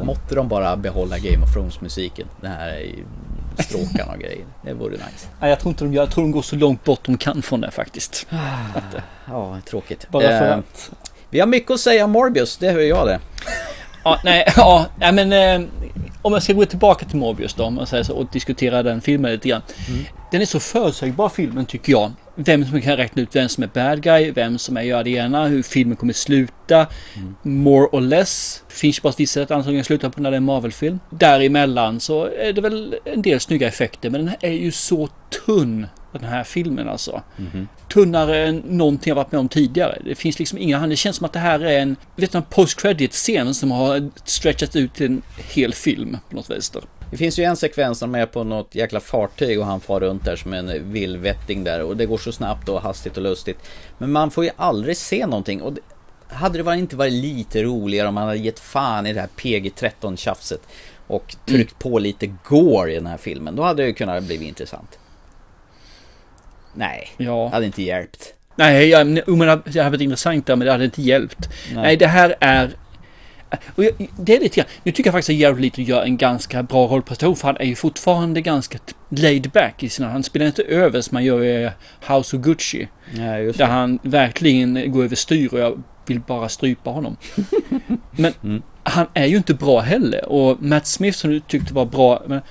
[0.03, 2.27] Måtte de bara behålla Game of Thrones musiken.
[2.41, 2.95] Det här
[3.59, 4.45] stråkarna och grejer.
[4.61, 5.27] Det vore nice.
[5.41, 6.03] Nej, jag tror inte de gör.
[6.03, 8.27] Jag tror de går så långt bort de kan från det faktiskt.
[8.75, 10.09] att, ja, tråkigt.
[10.09, 10.91] Bara för eh, att...
[11.29, 13.19] Vi har mycket att säga om Morbius, det hör jag det.
[14.03, 15.69] ja, nej, ja, nej men eh,
[16.21, 19.61] om jag ska gå tillbaka till Morbius då, så, och diskutera den filmen lite grann.
[19.89, 20.03] Mm.
[20.31, 22.11] Den är så förutsägbar filmen tycker jag.
[22.39, 25.09] Vem som kan räkna ut vem som är bad guy, vem som är gör det
[25.09, 26.87] ena, hur filmen kommer sluta.
[27.15, 27.35] Mm.
[27.43, 28.63] More or less.
[28.67, 30.99] Finns bara vissa sätt antagligen sluta på när det är en Marvel-film.
[31.09, 35.09] Däremellan så är det väl en del snygga effekter, men den är ju så
[35.45, 37.21] tunn den här filmen alltså.
[37.37, 37.67] Mm.
[37.93, 40.01] Tunnare än någonting jag varit med om tidigare.
[40.05, 42.43] Det finns liksom inga, det känns som att det här är en, vet du, en
[42.43, 46.81] post credit scen som har stretchat ut till en hel film på något vänster.
[47.11, 50.25] Det finns ju en sekvens som är på något jäkla fartyg och han far runt
[50.25, 53.57] där som en vildvetting där och det går så snabbt och hastigt och lustigt.
[53.97, 55.81] Men man får ju aldrig se någonting och det,
[56.29, 59.29] hade det varit inte varit lite roligare om man hade gett fan i det här
[59.37, 60.61] PG-13 tjafset
[61.07, 61.91] och tryckt mm.
[61.91, 63.55] på lite gore i den här filmen.
[63.55, 64.99] Då hade det kunnat bli intressant.
[66.73, 67.47] Nej, ja.
[67.47, 68.33] hade inte hjälpt.
[68.55, 71.49] Nej, jag, menar, det hade varit intressant där, men det hade inte hjälpt.
[71.73, 72.71] Nej, Nej det här är...
[73.75, 76.17] Och jag, det är lite grann, nu tycker jag faktiskt att Jared Leto gör en
[76.17, 78.79] ganska bra rollprestation för han är ju fortfarande ganska
[79.09, 81.69] laid back i sina, han spelar inte över som man gör i
[82.07, 82.87] House of Gucci.
[83.15, 87.17] Ja, just där han verkligen går över styr och jag vill bara strypa honom.
[88.11, 88.61] men mm.
[88.83, 92.41] han är ju inte bra heller och Matt Smith som du tyckte var bra, men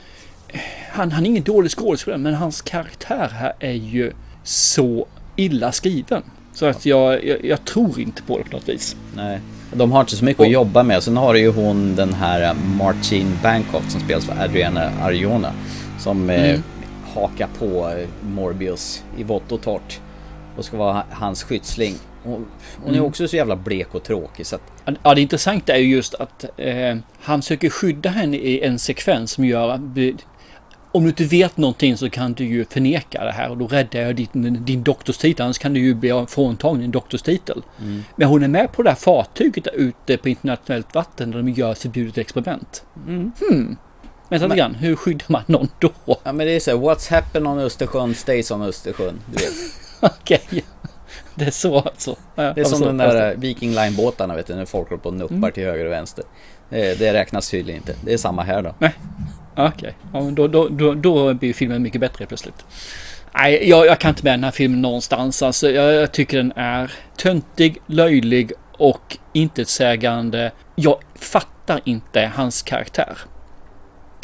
[0.90, 5.06] han, han är ingen dålig skådespelare, men hans karaktär här är ju så
[5.36, 6.22] illa skriven.
[6.52, 8.96] Så att jag, jag, jag, tror inte på det på något vis.
[9.14, 9.40] Nej,
[9.72, 11.02] de har inte så mycket att jobba med.
[11.02, 15.52] Sen har du ju hon den här eh, Martine Bancroft som spelas av Adriana Arjona.
[15.98, 16.50] Som eh, mm.
[16.50, 16.60] eh,
[17.14, 20.00] hakar på eh, Morbius i vått och torrt.
[20.56, 21.94] Och ska vara hans skyddsling.
[22.22, 22.46] Hon,
[22.82, 23.04] hon är mm.
[23.04, 24.96] också så jävla blek och tråkig så att...
[25.02, 29.30] Ja, det intressanta är ju just att eh, han söker skydda henne i en sekvens
[29.30, 29.78] som gör
[30.96, 34.00] om du inte vet någonting så kan du ju förneka det här och då räddar
[34.00, 35.44] jag din, din doktorstitel.
[35.44, 37.62] Annars kan du ju bli fråntagen din doktorstitel.
[37.80, 38.04] Mm.
[38.16, 41.48] Men hon är med på det här fartyget där ute på internationellt vatten där de
[41.48, 42.84] gör förbjudet experiment.
[43.06, 43.32] Mm.
[43.40, 43.76] Hmm.
[44.28, 45.90] Vänta lite grann, hur skyddar man någon då?
[46.06, 49.20] Ja men det är så what's happened on Östersjön stays on Östersjön.
[49.26, 49.52] Du vet.
[50.00, 50.40] Okej.
[50.46, 50.62] Okay.
[51.34, 52.16] Det är så alltså?
[52.34, 55.08] Ja, det är som så, den där Viking Line-båtarna vet du, när folk håller på
[55.08, 55.52] och nuppar mm.
[55.52, 56.24] till höger och vänster.
[56.70, 57.94] Eh, Det räknas tydligen inte.
[58.04, 58.74] Det är samma här då.
[58.78, 58.94] Nej.
[59.56, 62.64] Okej, ja, men då, då, då, då blir filmen mycket bättre plötsligt.
[63.34, 65.42] Nej, jag, jag kan inte med den här filmen någonstans.
[65.42, 70.52] Alltså, jag, jag tycker den är töntig, löjlig och intetsägande.
[70.74, 73.18] Jag fattar inte hans karaktär.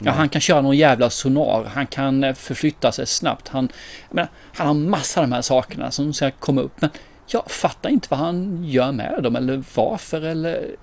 [0.04, 1.64] Ja, han kan köra någon jävla sonar.
[1.64, 3.48] Han kan eh, förflytta sig snabbt.
[3.48, 3.68] Han,
[4.10, 6.80] menar, han har massa av de här sakerna som ska komma upp.
[6.80, 6.90] Men
[7.26, 10.76] jag fattar inte vad han gör med dem eller varför eller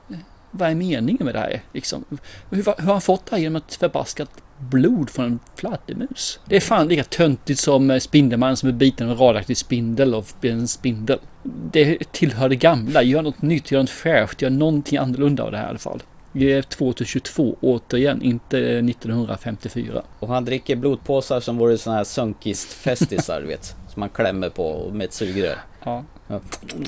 [0.51, 1.61] vad är meningen med det här?
[1.73, 2.05] Liksom,
[2.49, 6.39] hur, hur har han fått det här genom ett förbaskat blod från en fladdermus?
[6.45, 10.15] Det är fan lika töntigt som eh, Spindelmannen som är biten av en radioaktiv spindel
[10.15, 11.19] och blir en spindel.
[11.71, 13.03] Det tillhör det gamla.
[13.03, 16.03] Gör något nytt, gör något fräscht, gör någonting annorlunda av det här i alla fall.
[16.31, 20.03] Det är 2022 återigen, inte 1954.
[20.19, 23.65] Och han dricker blodpåsar som vore sådana här sunkist-festisar, vet.
[23.65, 25.57] Som man klämmer på med ett sugrör.
[25.83, 26.03] Ja.
[26.27, 26.39] Ja.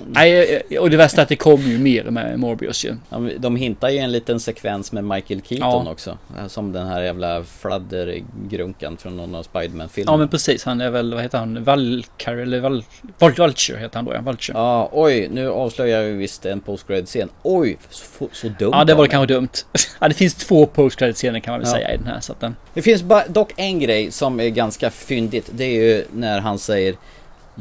[0.07, 2.95] Nej, och det värsta är att det kommer ju mer med Morbius ju.
[3.37, 5.91] De, hintar ju en liten sekvens med Michael Keaton Ja.
[5.91, 6.17] också.
[6.47, 10.13] Som den här jävla fladdergrunkan från någon av Spiderman-filmerna.
[10.13, 12.83] Ja men precis, han är väl, vad heter han, Valkyrie eller Val,
[13.19, 14.57] Val, Vulture heter han då ja, Vulture.
[14.57, 18.93] Ja, oj, nu avslöjar ju visst en post scen Oj, så, så dumt Ja, det
[18.93, 19.09] var mig.
[19.09, 19.49] kanske dumt.
[19.99, 21.73] Ja, det finns två post scener kan man väl Ja.
[21.75, 22.19] säga i den här.
[22.19, 22.55] Så den...
[22.73, 25.49] Det finns dock en grej som är ganska fyndigt.
[25.53, 26.95] Det är ju när han säger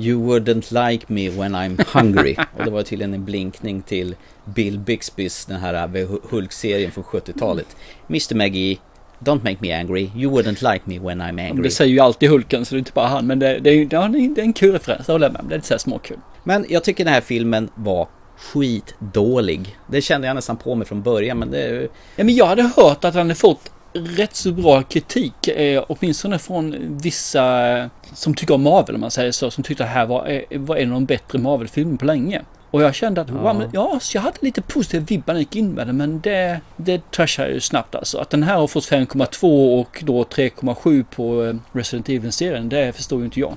[0.01, 2.37] You wouldn't like me when I'm hungry.
[2.59, 7.77] Och det var tydligen en blinkning till Bill Bixbys, den här Hu- Hulk-serien från 70-talet.
[8.09, 8.79] Mr Maggie,
[9.19, 10.11] don't make me angry.
[10.17, 11.63] You wouldn't like me when I'm angry.
[11.63, 13.27] Det säger ju alltid Hulken så det är inte bara han.
[13.27, 15.49] Men det, det, är, det är en kul referens, det håller jag med om.
[15.49, 16.19] Det är lite så här småkul.
[16.45, 19.77] Men jag tycker den här filmen var skitdålig.
[19.87, 21.89] Det kände jag nästan på mig från början men det...
[22.17, 26.39] Ja, men jag hade hört att han hade fått rätt så bra kritik, eh, åtminstone
[26.39, 29.95] från vissa eh, som tycker om Marvel om man säger så, som tyckte att det
[29.95, 32.43] här var, eh, var en av de bättre Marvel-filmerna på länge.
[32.71, 33.35] Och jag kände att, Ja.
[33.45, 35.93] ja, men, ja så jag hade lite positiv vibbar när jag gick in med det,
[35.93, 38.19] men det, det trashade jag ju snabbt alltså.
[38.19, 43.19] Att den här har fått 5,2 och då 3,7 på eh, Resident Evil-serien, det förstår
[43.19, 43.57] ju inte jag.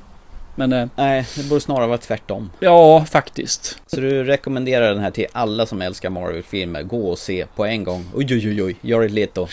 [0.55, 2.49] Men eh, Nej, det borde snarare vara tvärtom.
[2.59, 3.77] ja, faktiskt.
[3.87, 6.83] Så du rekommenderar den här till alla som älskar Marvel-filmer.
[6.83, 8.05] Gå och se på en gång.
[8.13, 8.75] Oj, oj, oj, oj.
[8.81, 9.47] Jared Leto.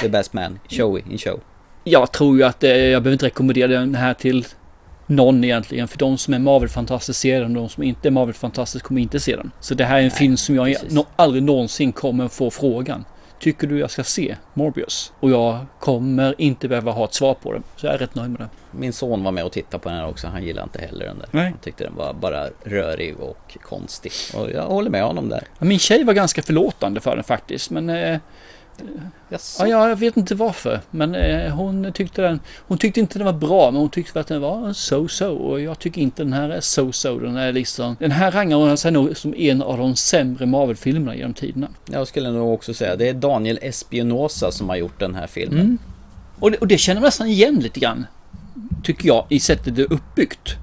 [0.00, 0.58] The best man.
[0.68, 1.40] Show in show.
[1.84, 4.46] Jag tror ju att eh, jag behöver inte rekommendera den här till
[5.06, 5.88] någon egentligen.
[5.88, 9.20] För de som är Marvel-fantastiskt ser den och de som inte är Marvel-fantastiskt kommer inte
[9.20, 9.50] se den.
[9.60, 10.98] Så det här är en film som jag precis.
[11.16, 13.04] aldrig någonsin kommer få frågan.
[13.40, 15.12] Tycker du jag ska se Morbius?
[15.20, 17.62] Och jag kommer inte behöva ha ett svar på det.
[17.76, 18.48] Så jag är rätt nöjd med det.
[18.78, 20.26] Min son var med och tittade på den här också.
[20.28, 21.28] Han gillade inte heller den där.
[21.30, 21.44] Nej.
[21.44, 24.12] Han tyckte den var bara rörig och konstig.
[24.34, 25.44] Och jag håller med honom där.
[25.58, 27.70] Ja, Min tjej var ganska förlåtande för den faktiskt.
[27.70, 28.18] Men eh,
[29.28, 29.66] Jaså?
[29.66, 30.80] ja, jag vet inte varför.
[30.90, 32.40] Men eh, hon tyckte den.
[32.58, 33.70] Hon tyckte inte den var bra.
[33.70, 35.28] Men hon tyckte att den var so-so.
[35.28, 37.20] Och jag tycker inte den här är so-so.
[37.20, 37.96] Den är liksom.
[38.00, 41.68] Den här rangar hon sig nog som en av de sämre Marvel-filmerna genom tiderna.
[41.86, 45.60] Jag skulle nog också säga det är Daniel Espinosa som har gjort den här filmen.
[45.60, 45.78] Mm.
[46.40, 48.06] Och det, och det känner man nästan igen lite grann.
[48.82, 50.56] Tycker jag i sättet det är uppbyggt.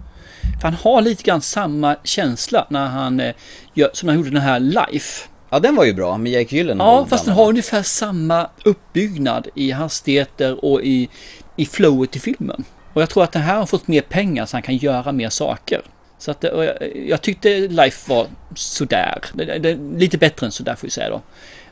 [0.61, 3.33] För han har lite grann samma känsla när han eh,
[3.73, 5.27] gör, som han gjorde den här Life.
[5.49, 7.03] Ja, den var ju bra med Jake Gyllenhaal.
[7.03, 11.09] Ja, fast den har ungefär samma uppbyggnad i hastigheter och i,
[11.55, 12.63] i flowet i filmen.
[12.93, 15.29] Och jag tror att den här har fått mer pengar så han kan göra mer
[15.29, 15.81] saker.
[16.17, 16.73] Så att jag,
[17.07, 19.23] jag tyckte Life var sådär.
[19.33, 21.21] Det, det, lite bättre än sådär får vi säga då.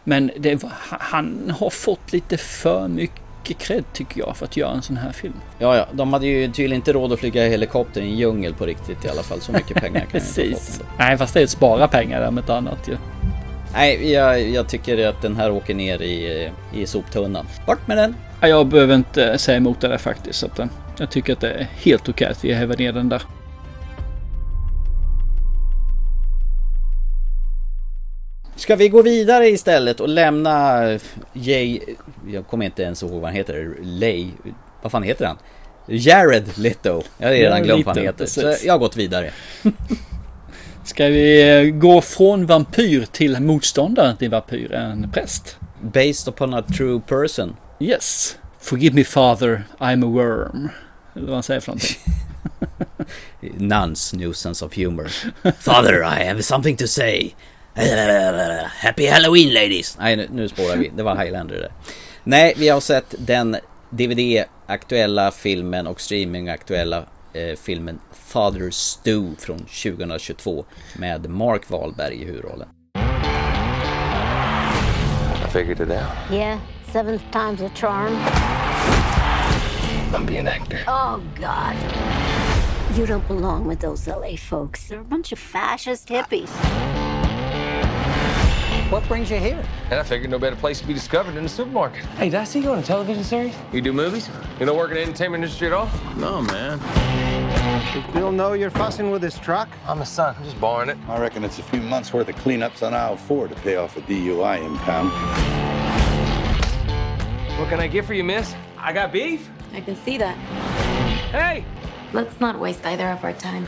[0.04, 4.82] Men det, han har fått lite för mycket cred tycker jag för att göra en
[4.82, 5.34] sån här film.
[5.60, 8.66] Ja, ja, de hade ju tydligen inte råd att flyga helikopter i en djungel på
[8.66, 9.42] riktigt i alla fall.
[9.42, 10.36] Så mycket pengar kan jag inte ha fått.
[10.36, 10.82] Precis.
[10.98, 12.98] Nej, fast det är att spara pengar där med ett annat ju.
[13.74, 17.48] Nej, jag, jag tycker att den här åker ner i, i soptunnan.
[17.66, 18.16] Bort med den!
[18.42, 20.40] Ja, Jag behöver inte säga emot det där faktiskt.
[20.40, 23.22] Så eh, jag tycker att det är helt okej att vi häver ner den där.
[28.56, 30.82] Ska vi gå vidare istället och lämna
[31.34, 31.80] Jay...
[32.28, 33.76] Jag kommer inte ens ihåg vad han heter.
[33.82, 34.28] Lay...
[34.82, 35.38] Vad fan heter han?
[35.88, 37.02] Jared Leto.
[37.18, 38.26] Jag har redan glömt vad han heter.
[38.26, 39.32] Så jag har gått vidare.
[40.94, 45.58] Ska vi eh, gå från vampyr till motståndaren till vampyr, en präst?
[45.82, 47.56] Based upon a true person.
[47.80, 48.38] Yes.
[48.60, 50.70] Forgive me father, I'm a worm.
[51.16, 51.98] Eller vad han säger för någonting.
[53.68, 55.08] Nuns sense of humor.
[55.60, 57.32] Father, I have something to say.
[58.82, 59.98] Happy Halloween ladies!
[60.00, 60.92] Nej, nu, nu spårar vi.
[60.96, 61.72] Det var Highlander det.
[62.24, 63.58] Nej, vi har sett den
[63.90, 68.00] DVD-aktuella filmen och streaming-aktuella eh, filmen
[68.34, 70.66] Father Stu från 2022
[70.96, 72.68] med Mark Wahlberg i huvudrollen.
[75.46, 76.32] I figured it out.
[76.32, 76.60] Yeah,
[76.92, 78.16] seventh time's a charm.
[80.16, 80.80] I'm being an actor.
[80.88, 81.76] Oh, God.
[82.98, 84.88] You don't belong with those LA folks.
[84.90, 86.50] They're a bunch of fascist hippies.
[88.92, 89.64] What brings you here?
[89.92, 92.06] And I figured no better place to be discovered than the supermarket.
[92.18, 93.56] Hey, did I see you on a television series?
[93.72, 94.30] You do movies?
[94.60, 95.90] You don't work in the entertainment industry at all?
[96.18, 96.80] No, man.
[97.64, 99.70] Does Bill know you're fussing with his truck?
[99.88, 100.36] I'm his son.
[100.38, 100.98] I'm just borrowing it.
[101.08, 103.96] I reckon it's a few months worth of cleanups on aisle four to pay off
[103.96, 105.10] a DUI impound.
[107.58, 108.54] What can I get for you, miss?
[108.78, 109.50] I got beef.
[109.74, 110.36] I can see that.
[111.32, 111.64] Hey!
[112.12, 113.66] Let's not waste either of our time.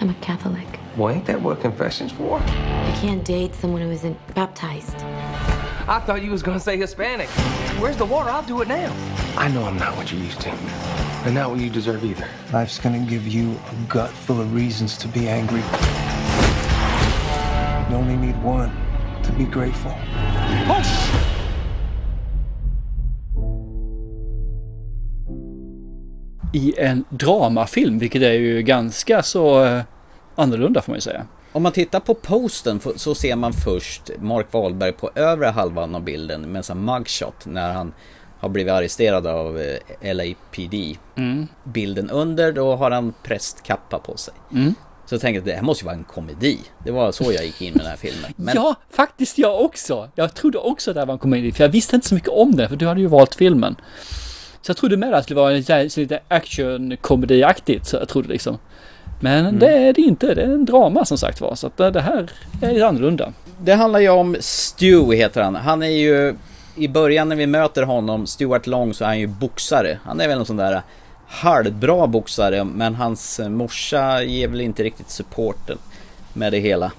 [0.00, 0.66] I'm a Catholic.
[0.96, 2.40] Well, ain't that what confession's for?
[2.40, 4.96] I can't date someone who isn't baptized.
[5.88, 7.28] I thought you was gonna say Hispanic.
[7.78, 8.28] Where's the water?
[8.28, 8.92] I'll do it now.
[9.36, 11.05] I know I'm not what you're used to.
[11.26, 12.24] And not what you deserve either.
[12.52, 15.62] Life's gonna give you a gut full of reasons to be angry.
[17.90, 18.70] You only need one
[19.24, 19.92] to be grateful.
[26.52, 29.82] I en dramafilm, vilket är ju ganska så eh,
[30.34, 31.26] annorlunda får man ju säga.
[31.52, 36.02] Om man tittar på posten så ser man först Mark Wahlberg på övre halvan av
[36.02, 37.92] bilden med en sån mugshot när han
[38.40, 40.74] har blivit arresterad av eh, LAPD.
[41.16, 41.46] Mm.
[41.64, 44.34] Bilden under, då har han prästkappa på sig.
[44.52, 44.74] Mm.
[45.06, 46.58] Så jag tänkte att det här måste ju vara en komedi.
[46.84, 48.32] Det var så jag gick in med den här filmen.
[48.36, 50.08] Men Ja, faktiskt jag också.
[50.14, 52.28] Jag trodde också att det här var en komedi, för jag visste inte så mycket
[52.28, 53.76] om det, för du hade ju valt filmen.
[54.62, 58.58] Så jag trodde med att det skulle vara lite, action-komediaktigt, så jag trodde liksom.
[59.20, 62.00] Men det är det inte, det är en drama som sagt var, så att det
[62.00, 62.30] här
[62.62, 63.32] är annorlunda.
[63.58, 65.54] det handlar ju om Stu heter han.
[65.54, 66.34] Han är ju
[66.76, 69.98] i början när vi möter honom, Stuart Long, så är han ju boxare.
[70.04, 70.82] Han är väl en sån där
[71.28, 75.78] halvbra boxare, men hans morsa ger väl inte riktigt supporten
[76.32, 76.92] med det hela.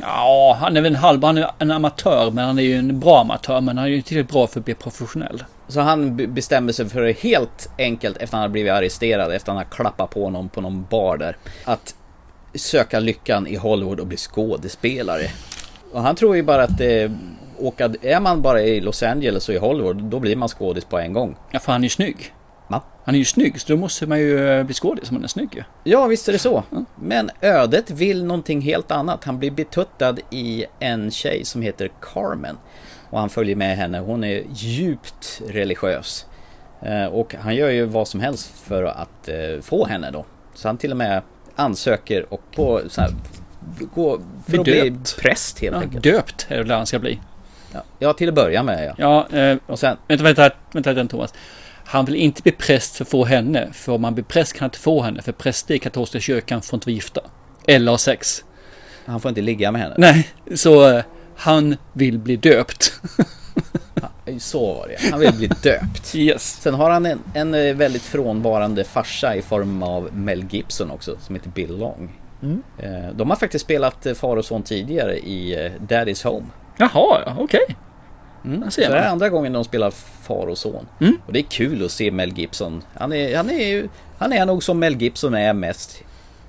[0.00, 3.00] Ja, han är väl en halv, han är en amatör, men han är ju en
[3.00, 5.44] bra amatör, men han är ju inte tillräckligt bra för att bli professionell.
[5.68, 9.52] Så han be- bestämde sig för det helt enkelt efter han hade blivit arresterad, efter
[9.52, 11.36] han har klappat på någon på någon bar där.
[11.64, 11.94] Att
[12.54, 15.30] söka lyckan i Hollywood och bli skådespelare.
[15.92, 17.12] Och han tror ju bara att det
[17.58, 20.98] åka, är man bara i Los Angeles och i Hollywood, då blir man skådis på
[20.98, 21.36] en gång.
[21.50, 22.34] Ja, för han är ju snygg.
[22.68, 22.82] Va?
[23.04, 25.28] Han är ju snygg, så då måste man ju eh, bli skådis om man är
[25.28, 25.62] snygg ju.
[25.84, 26.62] Ja, visst är det så.
[26.96, 29.24] Men ödet vill någonting helt annat.
[29.24, 32.56] Han blir betuttad i en tjej som heter Carmen.
[33.10, 33.98] Och han följer med henne.
[33.98, 36.26] Hon är djupt religiös.
[36.82, 40.24] Eh, Och han gör ju vad som helst för att eh, få henne då.
[40.54, 41.22] Så han till och med
[41.56, 43.10] ansöker och på så här,
[43.94, 46.04] gå, för att bli präst helt Ja, enkelt.
[46.04, 47.20] döpt är det han ska bli.
[47.98, 49.26] Ja, till att börja med ja.
[49.30, 51.34] Ja, eh, Och sen, vänta, vänta, vänta den Thomas.
[51.86, 54.60] Han vill inte bli präst för att få henne, för om man blir präst kan
[54.60, 57.20] han inte få henne, för präster i katolska kyrkan får inte vara gifta.
[57.66, 58.44] Eller ha sex.
[59.06, 59.94] han får inte ligga med henne.
[59.98, 61.04] Nej, så eh,
[61.36, 62.92] han vill bli döpt.
[64.38, 66.14] Så var det Han vill bli döpt.
[66.14, 66.58] Yes.
[66.62, 71.16] Sen har han en, en eh, väldigt frånvarande farsa i form av Mel Gibson också,
[71.20, 72.20] som heter Bill Long.
[72.42, 72.62] Mm.
[72.78, 76.46] Eh, De har faktiskt spelat eh, far och son tidigare i Daddy's Home.
[76.76, 77.76] Jaha, ja, okej.
[78.44, 78.60] Mm.
[78.60, 79.90] Där Så det är andra gången de spelar
[80.22, 80.86] far och son.
[81.00, 81.16] Mm.
[81.26, 82.82] Och det är kul att se Mel Gibson.
[82.94, 86.02] Han är, han är, han är nog som Mel Gibson är mest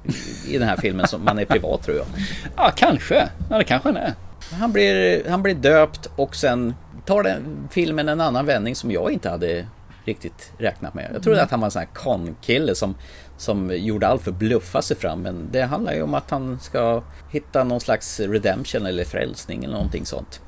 [0.04, 2.06] i- i den här filmen som man är privat tror jag.
[2.56, 3.30] Ja, kanske.
[3.50, 4.14] Ja, det kanske han är.
[4.60, 9.12] Han blir, han blir döpt och sen tar den filmen en annan vändning som jag
[9.12, 9.66] inte hade
[10.06, 11.10] riktigt räknat med.
[11.14, 11.44] Jag trodde Mm.
[11.46, 12.96] att han var en sån här con-kille som,
[13.38, 15.22] som gjorde allt för att bluffa sig fram.
[15.22, 19.74] Men det handlar ju om att han ska hitta någon slags redemption eller frälsning eller
[19.74, 20.42] någonting sånt.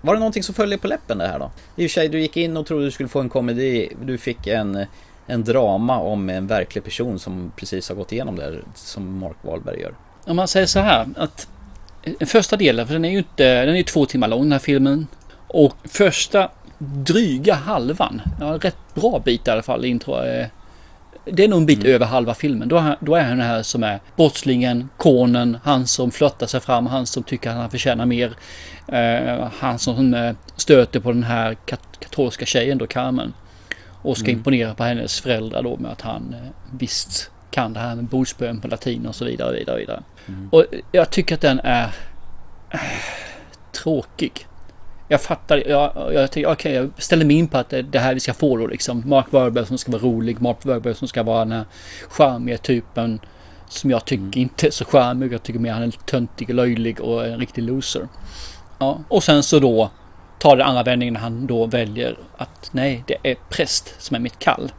[0.00, 1.50] Var det någonting som följde på läppen det här då?
[1.76, 3.92] I och för sig, du gick in och trodde du skulle få en komedi.
[4.02, 4.86] Du fick en,
[5.26, 9.36] en drama om en verklig person som precis har gått igenom det här, som Mark
[9.42, 9.94] Wahlberg gör.
[10.24, 11.48] Om man säger så här att
[12.18, 14.58] den första delen, för den är ju inte, den är två timmar lång den här
[14.58, 15.06] filmen.
[15.48, 20.24] Och första dryga halvan, ja, rätt bra bit i alla fall, intro.
[20.24, 20.46] eh,
[21.32, 22.68] det är nog en bit över halva filmen.
[22.68, 26.60] Då, är- då är han den här som är brottslingen, konen, han som flörtar sig
[26.60, 28.32] fram, han som tycker att han förtjänar mer.
[28.88, 33.32] Eh, han som eh, stöter på den här kat- katolska tjejen då, Carmen.
[34.02, 34.38] Och ska Mm.
[34.38, 38.60] imponera på hennes föräldrar då med att han eh, visst kan det här med bordsbön
[38.60, 39.48] på latin och så vidare.
[39.50, 40.02] Och vidare, vidare.
[40.50, 41.90] Och jag tycker att den är
[42.70, 42.80] eh,
[43.72, 44.46] tråkig.
[45.08, 48.14] Jag fattar, jag, jag tänker, okej, jag ställer mig in på att det det här
[48.14, 49.02] vi ska få då liksom.
[49.06, 51.64] Mark Wahlberg som ska vara rolig, Mark Wahlberg som ska vara den här
[52.08, 53.20] charmiga typen
[53.68, 55.32] som jag tycker inte är så charmig.
[55.32, 58.08] Jag tycker mer han är töntig och löjlig och en riktig loser.
[58.78, 59.90] Ja, och sen så då
[60.38, 64.20] tar det andra vändningen när han då väljer att nej, det är präst som är
[64.20, 64.72] mitt kall.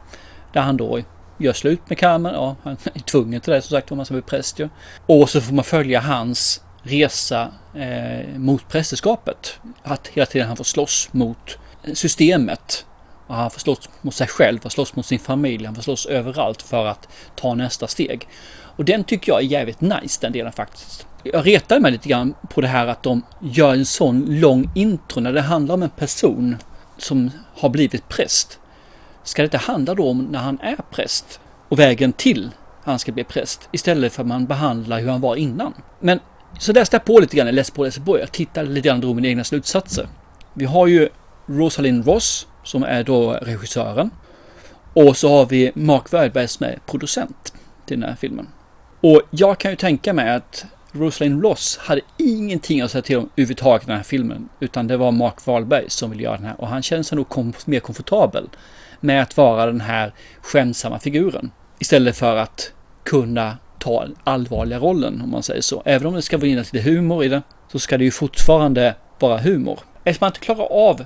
[0.52, 1.00] Där han då
[1.38, 2.34] gör slut med Carmen.
[2.34, 4.68] Ja, han är tvungen till det som sagt om man ska bli präst ju.
[5.06, 9.60] Och så får man följa hans resa eh, mot prästerskapet.
[9.82, 11.58] Att hela tiden han får slåss mot
[11.92, 12.86] systemet.
[13.26, 16.06] Och han får slåss mot sig själv, och slåss mot sin familj, han får slåss
[16.06, 18.28] överallt för att ta nästa steg.
[18.76, 21.06] Och den tycker jag är jävligt nice den delen faktiskt.
[21.22, 25.20] jag retar mig lite grann på det här att de gör en sån lång intro
[25.20, 26.56] när det handlar om en person
[26.98, 28.58] som har blivit präst.
[29.24, 32.50] Ska det inte handla då om när han är präst och vägen till
[32.88, 35.74] han ska bli präst istället för att man behandlar hur han var innan.
[36.00, 36.20] Men
[36.58, 39.02] så läste jag på lite grann, läste på, läste på, jag tittade lite grann och
[39.02, 40.08] drog mina egna slutsatser.
[40.54, 41.08] Vi har ju
[41.46, 44.10] Rosalind Ross som är då regissören.
[44.94, 47.54] Och så har vi Mark Wahlberg som är producent
[47.86, 48.48] till den här filmen.
[49.00, 53.30] Och jag kan ju tänka mig att Rosalind Ross hade ingenting att säga till om
[53.36, 54.48] överhuvudtaget i den här filmen.
[54.60, 56.60] Utan det var Mark Wahlberg som ville göra den här.
[56.60, 58.48] Och han känner sig nog kom mer komfortabel
[59.00, 61.50] med att vara den här skämsamma figuren.
[61.78, 62.72] Istället för att
[63.04, 65.82] kunna ta den allvarliga rollen om man säger så.
[65.84, 69.38] Även om det ska vara lite humor i det så ska det ju fortfarande vara
[69.38, 69.80] humor.
[70.04, 71.04] Eftersom man inte klarar av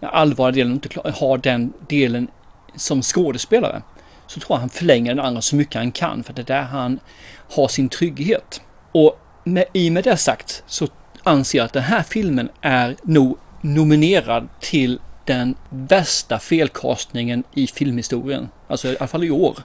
[0.00, 2.28] den allvarliga delen och inte har den delen
[2.76, 3.82] som skådespelare
[4.26, 6.62] så tror jag han förlänger den andra så mycket han kan för det är där
[6.62, 7.00] han
[7.50, 8.60] har sin trygghet.
[8.92, 10.88] Och med, i och med det sagt så
[11.22, 18.48] anser jag att den här filmen är nog nominerad till den värsta felkastningen i filmhistorien.
[18.68, 19.58] Alltså i alla fall i år.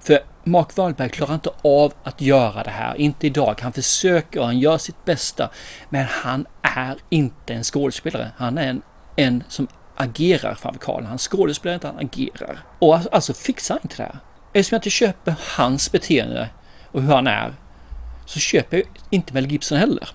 [0.00, 2.94] För Mark Wahlberg klarar inte av att göra det här.
[2.94, 3.60] Inte idag.
[3.60, 5.50] Han försöker, han gör sitt bästa.
[5.88, 8.30] Men han är inte en skådespelare.
[8.36, 8.82] Han är en,
[9.16, 11.04] en som agerar framför Karl.
[11.04, 12.58] Han skådespelar inte, han agerar.
[12.78, 14.18] Och alltså, alltså fixar han inte det här.
[14.52, 16.48] Eftersom jag inte köper hans beteende
[16.92, 17.54] och hur han är
[18.26, 20.08] så köper jag inte Mel Gibson heller.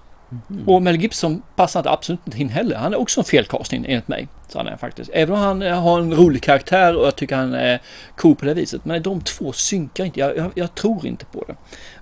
[0.49, 0.69] Mm.
[0.69, 2.75] Och Mel Gibson passar inte absolut inte in heller.
[2.75, 4.27] Han är också en felkastning enligt mig.
[4.47, 5.09] Så han är faktiskt.
[5.13, 7.81] Även om han eh, har en rolig karaktär och jag tycker han är
[8.15, 8.85] cool på det viset.
[8.85, 10.19] Men de två synkar inte.
[10.19, 11.55] Jag, jag, jag tror inte på det.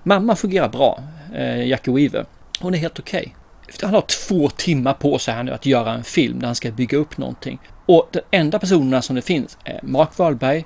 [0.03, 0.99] Mamma fungerar bra,
[1.35, 2.25] eh, Jackie Weaver.
[2.59, 3.35] Hon är helt okej.
[3.67, 3.85] Okay.
[3.85, 6.71] Han har två timmar på sig här nu att göra en film där han ska
[6.71, 7.59] bygga upp någonting.
[7.85, 10.65] Och de enda personerna som det finns är Mark Wahlberg,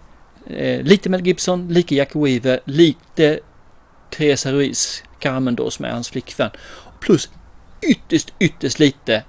[0.50, 3.40] eh, lite Mel Gibson, lite Jackie Weaver, lite
[4.10, 6.50] Teresa Ruiz, Carmen då som är hans flickvän.
[7.00, 7.30] Plus
[7.82, 9.24] ytterst, ytterst lite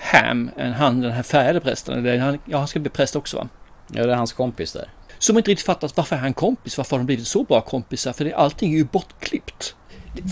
[0.00, 2.20] Ham, han den här färgade prästen.
[2.20, 3.48] Han, ja, han ska bli präst också va?
[3.92, 4.88] Ja, det är hans kompis där.
[5.18, 6.78] Som inte riktigt fattat varför är han kompis?
[6.78, 8.12] Varför har de blivit så bra kompisar?
[8.12, 9.74] För det, allting är ju bortklippt.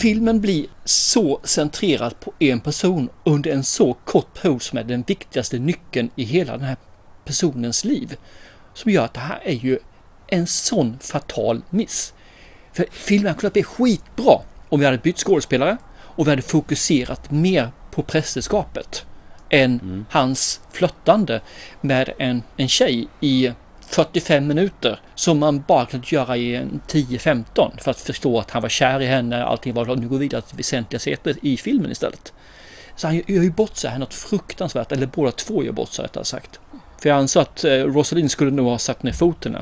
[0.03, 5.05] Filmen blir så centrerad på en person under en så kort period som är den
[5.07, 6.77] viktigaste nyckeln i hela den här
[7.25, 8.17] personens liv.
[8.75, 9.79] Som gör att det här är ju
[10.27, 12.15] en sån fatal miss.
[12.73, 15.77] För filmen hade kunnat bli skitbra om vi hade bytt skådespelare
[16.19, 19.07] och vi hade fokuserat mer på prästerskapet
[19.51, 20.07] än mm.
[20.11, 21.41] hans flörtande
[21.81, 27.81] med en, en tjej i 45 minuter som man bara kunnat göra i en 10-15
[27.81, 29.97] för att förstå att han var kär i henne, allting var.
[29.97, 32.33] Nu går vi vidare till väsentliga sätet i filmen istället.
[32.97, 36.05] Så han gör ju bort sig här något fruktansvärt, eller båda två gör bort sig
[36.05, 36.61] rättare sagt.
[37.03, 39.57] För jag anser att eh, Rosalind skulle nog ha satt ner foten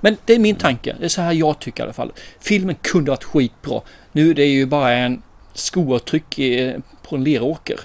[0.00, 2.12] Men det är min tanke, det är så här jag tycker i alla fall.
[2.40, 3.80] Filmen kunde varit skitbra.
[4.12, 5.22] Nu är det ju bara en
[5.54, 6.40] skoavtryck
[7.02, 7.80] på en leråker.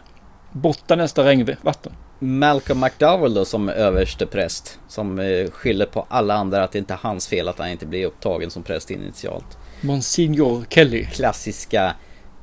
[0.51, 1.93] Borta nästa regnvatten.
[2.19, 6.93] Malcolm McDowell då som överste präst som eh, skyller på alla andra att det inte
[6.93, 9.57] är hans fel att han inte blir upptagen som präst initialt.
[9.81, 11.05] Monsignor Kelly.
[11.05, 11.95] Klassiska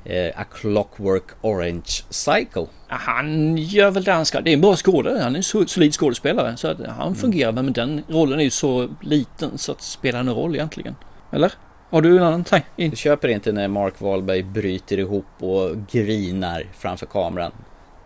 [0.04, 2.66] eh, A Clockwork Orange Cycle.
[2.88, 4.40] Han gör väl det han ska.
[4.40, 5.22] Det är en bra skådespelare.
[5.22, 6.56] Han är en solid skådespelare.
[6.56, 7.14] Så att han mm.
[7.14, 7.52] fungerar.
[7.52, 10.96] Men den rollen är ju så liten så att spelar en roll egentligen.
[11.32, 11.52] Eller?
[11.94, 12.66] Har du en annan tanke?
[12.76, 17.52] Du köper inte när Mark Wahlberg bryter ihop och grinar framför kameran.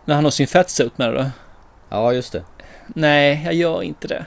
[0.05, 1.31] När han har sin fatsuit med det?
[1.89, 2.43] Ja, just det.
[2.87, 4.25] Nej, jag gör inte det.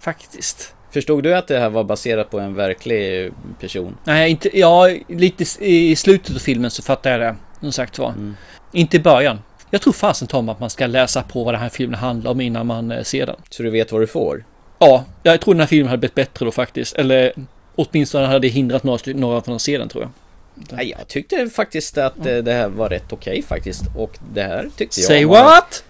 [0.00, 0.74] Faktiskt.
[0.90, 3.96] Förstod du att det här var baserat på en verklig person?
[4.04, 7.36] Nej, inte, ja, lite i slutet av filmen så fattar jag det.
[7.60, 8.08] Som sagt var.
[8.08, 8.34] Mm.
[8.72, 9.38] Inte i början.
[9.70, 12.40] Jag tror fasen Tom att man ska läsa på vad den här filmen handlar om
[12.40, 13.36] innan man eh, ser den.
[13.50, 14.44] Så du vet vad du får?
[14.78, 16.94] Ja, jag tror den här filmen hade blivit bättre då faktiskt.
[16.94, 17.32] Eller
[17.76, 20.10] åtminstone hade hindrat några, några från att se den tror jag.
[20.54, 22.42] Nej, jag tyckte faktiskt att ja.
[22.42, 23.82] det här var rätt okej okay, faktiskt.
[23.96, 25.44] Och det här tyckte jag Say var...
[25.44, 25.84] what?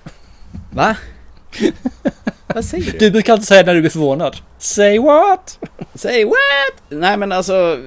[0.73, 0.97] Va?
[2.47, 2.99] Vad säger du?
[2.99, 4.37] Du brukar alltid säga när du blir förvånad.
[4.59, 5.59] Say what?
[5.95, 6.83] Say what?
[6.89, 7.79] Nej men alltså...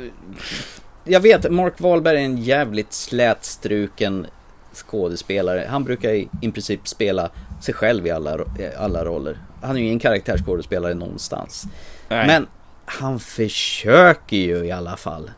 [1.04, 4.28] Jag vet, Mark Wahlberg är en jävligt slätstruken
[4.74, 5.68] skådespelare.
[5.70, 7.30] Han brukar i, i princip spela
[7.62, 8.38] sig själv i alla,
[8.78, 9.38] alla roller.
[9.62, 11.64] Han är ju ingen karaktärsskådespelare någonstans.
[12.10, 12.28] Nej.
[12.28, 12.48] Men
[12.90, 15.32] han försöker ju i alla fall.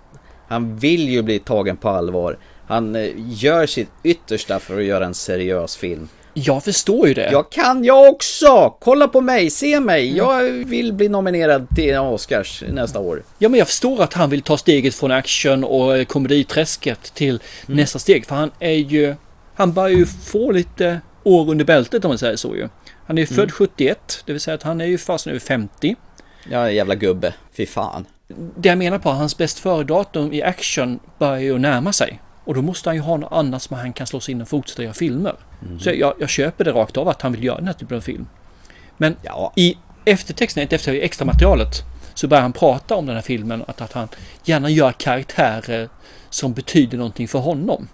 [0.48, 2.38] Han vill ju bli tagen på allvar.
[2.68, 6.08] Han eh, gör sitt yttersta för att göra en seriös film.
[6.34, 7.32] Jag förstår ju det.
[7.32, 8.76] Jag kan jag också!
[8.80, 10.18] Kolla på mig, se mig.
[10.18, 13.24] Jag vill bli nominerad till Oscars nästa år.
[13.38, 17.78] Ja, men jag förstår att han vill ta steget från action och komediträsket till mm.
[17.78, 18.26] nästa steg.
[18.26, 19.16] För han är ju...
[19.56, 22.70] Han börjar ju få lite år under bältet om man säger så ju.
[23.06, 23.52] Han är ju född mm.
[23.52, 25.96] 71, det vill säga att han är ju fast nu 50.
[26.50, 27.34] Ja, jävla gubbe.
[27.58, 28.06] Fy fan.
[28.58, 32.22] Det jag menar på, hans bäst före-datum i action börjar ju närma sig.
[32.46, 34.48] Och då måste han ju ha något annat som han kan slå sig in och
[34.48, 35.36] fortsätta göra filmer.
[35.80, 38.02] Så jag, jag köper det rakt av att han vill göra den här typen av
[38.02, 38.28] film.
[38.98, 39.16] Men
[39.56, 41.84] i eftertexten, efter extra materialet
[42.14, 44.08] så börjar han prata om den här filmen att, att han
[44.44, 45.90] gärna gör karaktärer
[46.30, 47.88] som betyder någonting för honom.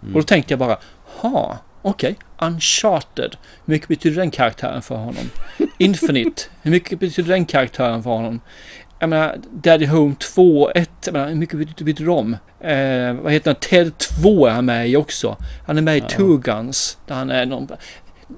[0.00, 0.78] Och då tänkte jag bara,
[1.20, 2.16] ha, okej,
[2.46, 5.30] Uncharted, hur mycket betyder den karaktären för honom?
[5.78, 8.40] Infinite, hur mycket betyder den karaktären för honom?
[8.98, 12.36] Jag menar, Daddy Home 2, 1, jag menar, hur mycket betyder, betyder de?
[12.60, 13.60] Eh, vad heter den?
[13.60, 15.36] Ted 2 är han med i också.
[15.66, 16.08] Han är med i Ja.
[16.08, 17.68] Two Guns, där han är någon...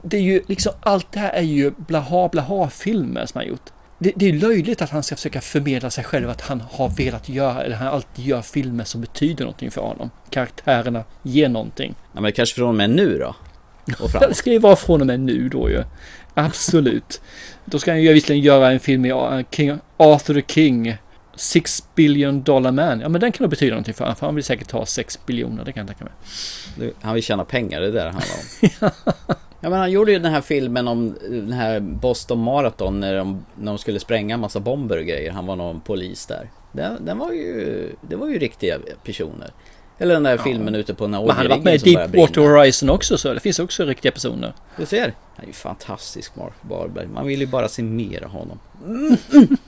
[0.03, 3.71] Det är ju liksom, allt det här är ju blaha blaha filmer som han gjort.
[3.99, 7.29] Det, det är löjligt att han ska försöka förmedla sig själv att han har velat
[7.29, 10.11] göra, eller han alltid gör filmer som betyder någonting för honom.
[10.31, 11.95] Karaktärerna ger någonting.
[12.13, 13.35] Ja, men kanske från och med nu då?
[13.87, 14.37] Och Det framåt.
[14.37, 15.83] ska ju vara från och med nu då ju.
[16.35, 17.21] Absolut.
[17.65, 20.97] Då ska han ju visserligen göra en film med uh, King, Arthur King.
[21.37, 23.01] Six billion dollar man.
[23.01, 24.17] Ja men den kan nog betyda någonting för honom.
[24.17, 26.13] För han vill säkert ha sex biljoner, det kan jag tänka
[26.79, 26.93] mig.
[27.01, 28.91] Han vill tjäna pengar, det är det det handlar om.
[29.61, 33.45] ja men han gjorde ju den här filmen om den här Boston Marathon när de,
[33.59, 35.33] när de skulle spränga en massa bomber och grejer.
[35.33, 36.51] Han var någon polis där.
[36.73, 39.51] Den, den var ju, det var ju riktiga personer.
[40.05, 42.41] Eller den där filmen ute på den här Men han har varit med i Deepwater.
[42.41, 44.53] Horizon också så det finns också riktiga personer.
[44.77, 47.07] Du ser, han är ju fantastisk Mark Wahlberg.
[47.07, 48.59] Man vill ju bara se mer av honom.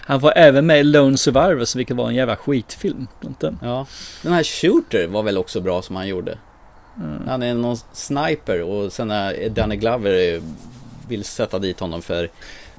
[0.00, 3.06] Han var även med i Lone Survivors vilket var en jävla skitfilm.
[3.24, 3.56] Inte?
[3.62, 3.86] Ja,
[4.22, 6.38] den här Shooter var väl också bra som han gjorde.
[6.96, 7.28] Mm.
[7.28, 10.42] Han är någon sniper och sen när Danny Glover
[11.08, 12.30] vill sätta dit honom för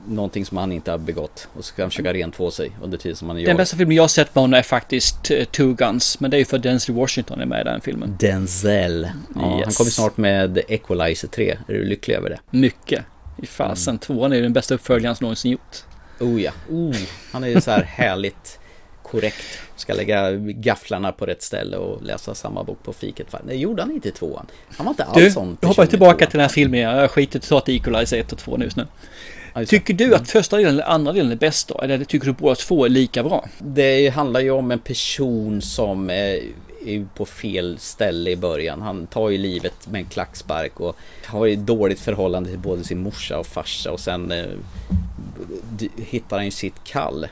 [0.07, 1.47] någonting som han inte har begått.
[1.53, 3.95] Och så ska han försöka rentvå sig under tiden som han är Den bästa filmen
[3.95, 6.19] jag har sett med honom är faktiskt eh, Two Guns.
[6.19, 8.15] Men det är ju för Denzel Washington är med i den filmen.
[8.19, 9.09] Denzel.
[9.35, 9.77] Ja, Han Yes.
[9.77, 11.49] kommer snart med Equalizer 3.
[11.67, 12.39] Är du lycklig över det?
[12.57, 13.05] Mycket.
[13.41, 15.77] I fasen, tvåan är ju den bästa uppföljaren som någonsin gjort.
[16.19, 16.51] Oh ja.
[16.69, 16.95] Oh,
[17.31, 18.59] han är ju så här härligt
[19.03, 19.45] korrekt.
[19.75, 23.27] Ska lägga gafflarna på rätt ställe och läsa samma bok på fiket.
[23.47, 24.45] Det gjorde han inte i tvåan.
[24.77, 26.79] Han var inte alls Du, sån jag hoppar tillbaka till den här filmen.
[26.79, 28.69] Jag har skitit totalt i Equalizer 1 och 2 nu.
[29.53, 29.65] Ja.
[29.65, 31.81] Tycker du att första delen eller andra delen är bäst då?
[31.81, 33.45] Eller tycker du båda två är lika bra?
[33.59, 36.41] Det handlar ju om en person som är
[36.85, 38.81] är på fel ställe i början.
[38.81, 42.99] Han tar ju livet med en klackspark och har ju dåligt förhållande till både sin
[42.99, 44.45] morsa och farsa och sen eh,
[45.97, 47.27] hittar han ju sitt kall.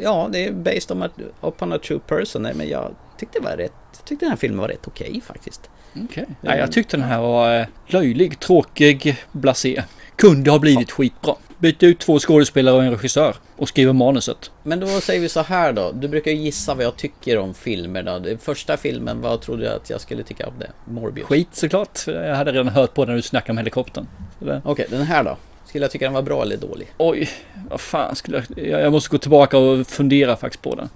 [0.00, 1.08] Ja, det är based on a,
[1.40, 2.42] upon a true person.
[2.42, 5.20] Nej, men jag tyckte, det var rätt, jag tyckte den här filmen var rätt okej
[5.26, 5.70] faktiskt.
[6.04, 6.26] Okej.
[6.40, 9.82] Ja, jag tyckte den här var eh, löjlig, tråkig, blasé.
[10.16, 11.34] Kunde ha blivit skitbra.
[11.58, 14.50] Byt ut två skådespelare och en regissör och skriva manuset.
[14.62, 15.92] Men då säger vi så här då.
[15.92, 18.18] Du brukar ju gissa vad jag tycker om filmer då.
[18.18, 20.70] Den första filmen, vad trodde jag att jag skulle tycka om det?
[20.84, 21.26] Morbius.
[21.26, 24.06] Skit såklart, för jag hade redan hört på när du snackade om helikoptern.
[24.64, 25.36] Okej, den här då?
[25.66, 26.88] Skulle jag tycka den var bra eller dålig?
[26.98, 27.28] Oj,
[27.70, 28.44] vad fan skulle.
[28.56, 30.88] Jag jag måste gå tillbaka och fundera faktiskt på den.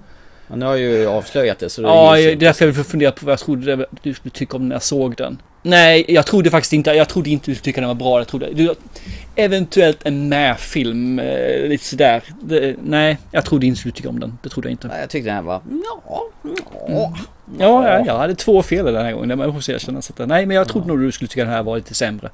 [0.51, 3.12] Men nu har jag ju avslöjat det så det Ja, är därför jag vill fundera
[3.12, 5.42] på vad jag trodde du skulle tycka om när jag såg den.
[5.62, 8.18] Nej, jag trodde faktiskt inte, jag trodde inte du skulle tycka den var bra.
[8.20, 8.74] Jag trodde, du,
[9.36, 12.22] eventuellt en med-film, eh, lite sådär.
[12.42, 14.38] Det, nej, jag trodde inte du skulle tycka om den.
[14.42, 14.88] Det trodde jag inte.
[14.88, 15.61] Nej, jag tyckte den här var...
[16.88, 17.11] Ja,
[17.59, 19.28] Ja, ja, jag hade två fel den här gången.
[19.28, 20.03] Det måste jag erkänna.
[20.03, 22.30] Så att, nej, men jag trodde nog du skulle tycka den här var lite sämre.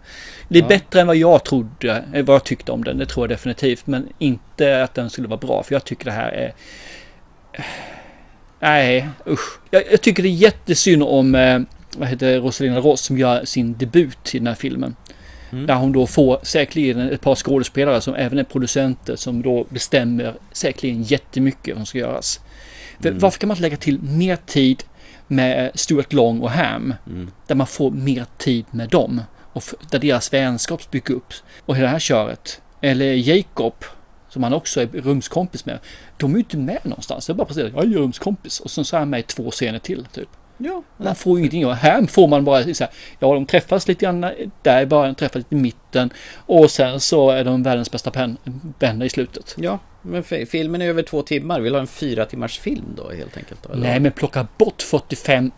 [0.49, 0.69] Det är Ja.
[0.69, 2.99] bättre än vad jag trodde, eh, vad jag tyckte om den.
[2.99, 3.87] Det tror jag definitivt.
[3.87, 5.63] Men inte att den skulle vara bra.
[5.63, 6.53] För jag tycker det här är...
[8.67, 9.59] Nej, usch.
[9.71, 11.61] Jag, jag tycker det är jättesynd om, eh,
[11.97, 14.97] vad heter Rosalina Ross som gör sin debut i den här filmen.
[15.53, 15.67] Mm.
[15.67, 20.35] Där hon då får säkerligen ett par skådespelare som även är producenter som då bestämmer
[20.53, 22.41] säkerligen jättemycket vad som ska göras.
[23.05, 23.19] Mm.
[23.19, 24.85] Varför kan man inte lägga till mer tid
[25.27, 26.95] med Stuart Long och Ham?
[27.07, 27.31] Mm.
[27.47, 29.23] Där man får mer tid med dem.
[29.53, 31.33] Och där deras vänskap bygger upp.
[31.67, 32.61] Och hela det här köret.
[32.81, 33.75] Eller Jacob,
[34.29, 35.79] som han också är rumskompis med.
[36.17, 37.27] De är ju inte med någonstans.
[37.27, 38.61] Det är bara precis jag är rumskompis.
[38.61, 40.29] Och sen så är han med i två scener till typ.
[40.59, 40.83] Ja.
[40.97, 41.67] Man får ju ingenting.
[41.67, 44.27] Och här får man bara så här, ja de träffas lite grann
[44.63, 46.11] där i början, träffas lite i mitten.
[46.37, 48.37] Och sen så är de världens bästa pen-
[48.79, 49.55] vänner i slutet.
[49.59, 51.61] Ja, men fi- filmen är över två timmar.
[51.61, 53.67] Vill du ha en fyra timmars film då helt enkelt?
[53.67, 53.77] Eller?
[53.89, 55.51] Nej, men plocka bort 45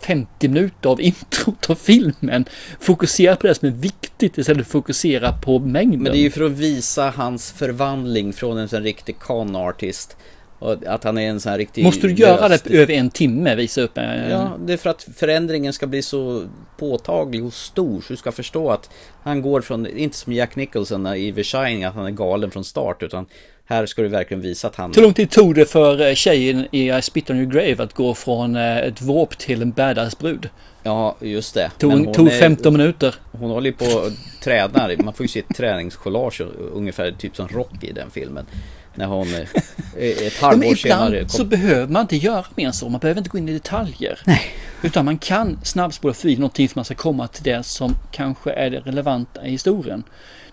[0.00, 2.44] 50 minuter av introt av filmen.
[2.80, 6.02] Fokusera på det som är viktigt istället för att fokusera på mängden.
[6.02, 10.16] Men det är ju för att visa hans förvandling från en sån riktig con artist.
[10.58, 11.84] Och att han är en sån här riktig...
[11.84, 13.54] Måste du göra lös- det över en timme?
[13.54, 14.30] Visa upp en...
[14.30, 16.42] Ja, det är för att förändringen ska bli så
[16.76, 18.90] påtaglig och stor så du ska förstå att
[19.22, 22.64] han går från, inte som Jack Nicholson i The Shining, att han är galen från
[22.64, 23.26] start utan
[23.66, 24.92] här ska du verkligen visa att han...
[24.94, 27.92] Hur lång tid tog det för eh, tjejen i I Spit on your grave att
[27.94, 30.48] gå från eh, ett vråp till en badass-brud?
[30.82, 31.70] Ja, just det.
[31.78, 33.14] Tog, tog är- 15 minuter.
[33.32, 34.10] Hon håller ju på och
[34.42, 34.96] tränar.
[35.04, 36.40] Man får ju se ett träningskollage
[36.72, 38.46] ungefär typ som Rocky i den filmen.
[38.94, 41.48] När hon eh, ett Ja, halvår men senare ibland så kom.
[41.48, 42.88] behöver man inte göra mer än så.
[42.88, 44.18] Man behöver inte gå in i detaljer.
[44.24, 44.42] Nej.
[44.82, 48.70] Utan man kan snabbspola förbi någonting för man ska komma till det som kanske är
[48.70, 50.02] det relevanta i historien.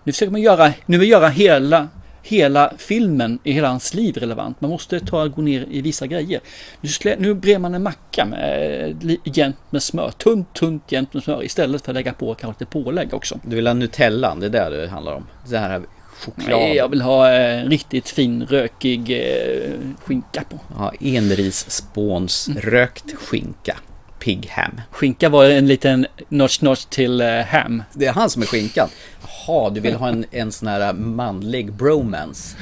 [0.04, 1.88] Nu försöker man göra, nu vill göra hela,
[2.26, 4.60] hela filmen i hela hans liv relevant.
[4.60, 6.40] Man måste ta gå ner i vissa grejer.
[6.80, 10.10] Nu, slä, nu brer man en macka med, li- jämnt med smör.
[10.10, 11.44] Tunt, tunt, jämnt med smör.
[11.44, 13.40] Istället för att lägga på kanske lite pålägg också.
[13.44, 15.26] Du vill ha Nutellan, det är det det handlar om.
[15.48, 15.82] Det här
[16.18, 16.48] choklad.
[16.60, 19.70] Nej, jag vill ha eh, riktigt fin rökig eh,
[20.04, 20.58] skinka på.
[20.78, 23.76] Ja, enrisspåns rökt skinka.
[24.24, 24.80] Pig ham.
[24.90, 27.82] Skinka var en liten notch notch till eh, ham.
[27.92, 28.88] Det är han som är skinkan.
[29.22, 32.56] Jaha, du vill ha en, en sån här manlig bromance.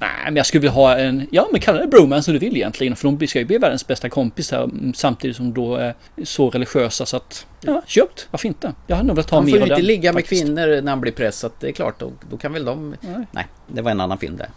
[0.00, 2.56] Nej, men jag skulle vilja ha en, ja men kalla det bromance som du vill
[2.56, 2.96] egentligen.
[2.96, 5.94] För de ska ju bli världens bästa kompisar mm, samtidigt som då är
[6.24, 8.28] så religiösa så att, ja, köpt.
[8.30, 8.74] Varför inte?
[8.86, 10.42] Jag hade nog velat ha Han mer får ju av inte den, ligga med faktiskt.
[10.42, 11.52] kvinnor när han blir pressad.
[11.60, 12.96] Det är klart, då, då kan väl de...
[13.30, 13.46] Nej.
[13.66, 14.48] det var en annan film det.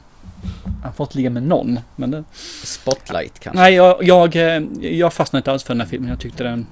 [0.83, 1.79] Han inte ligga med någon.
[1.95, 2.23] Men det...
[2.63, 3.61] Spotlight kanske.
[3.61, 6.09] Nej, jag, jag, eh, jag fastnade inte alls för den här filmen.
[6.09, 6.67] Jag tyckte den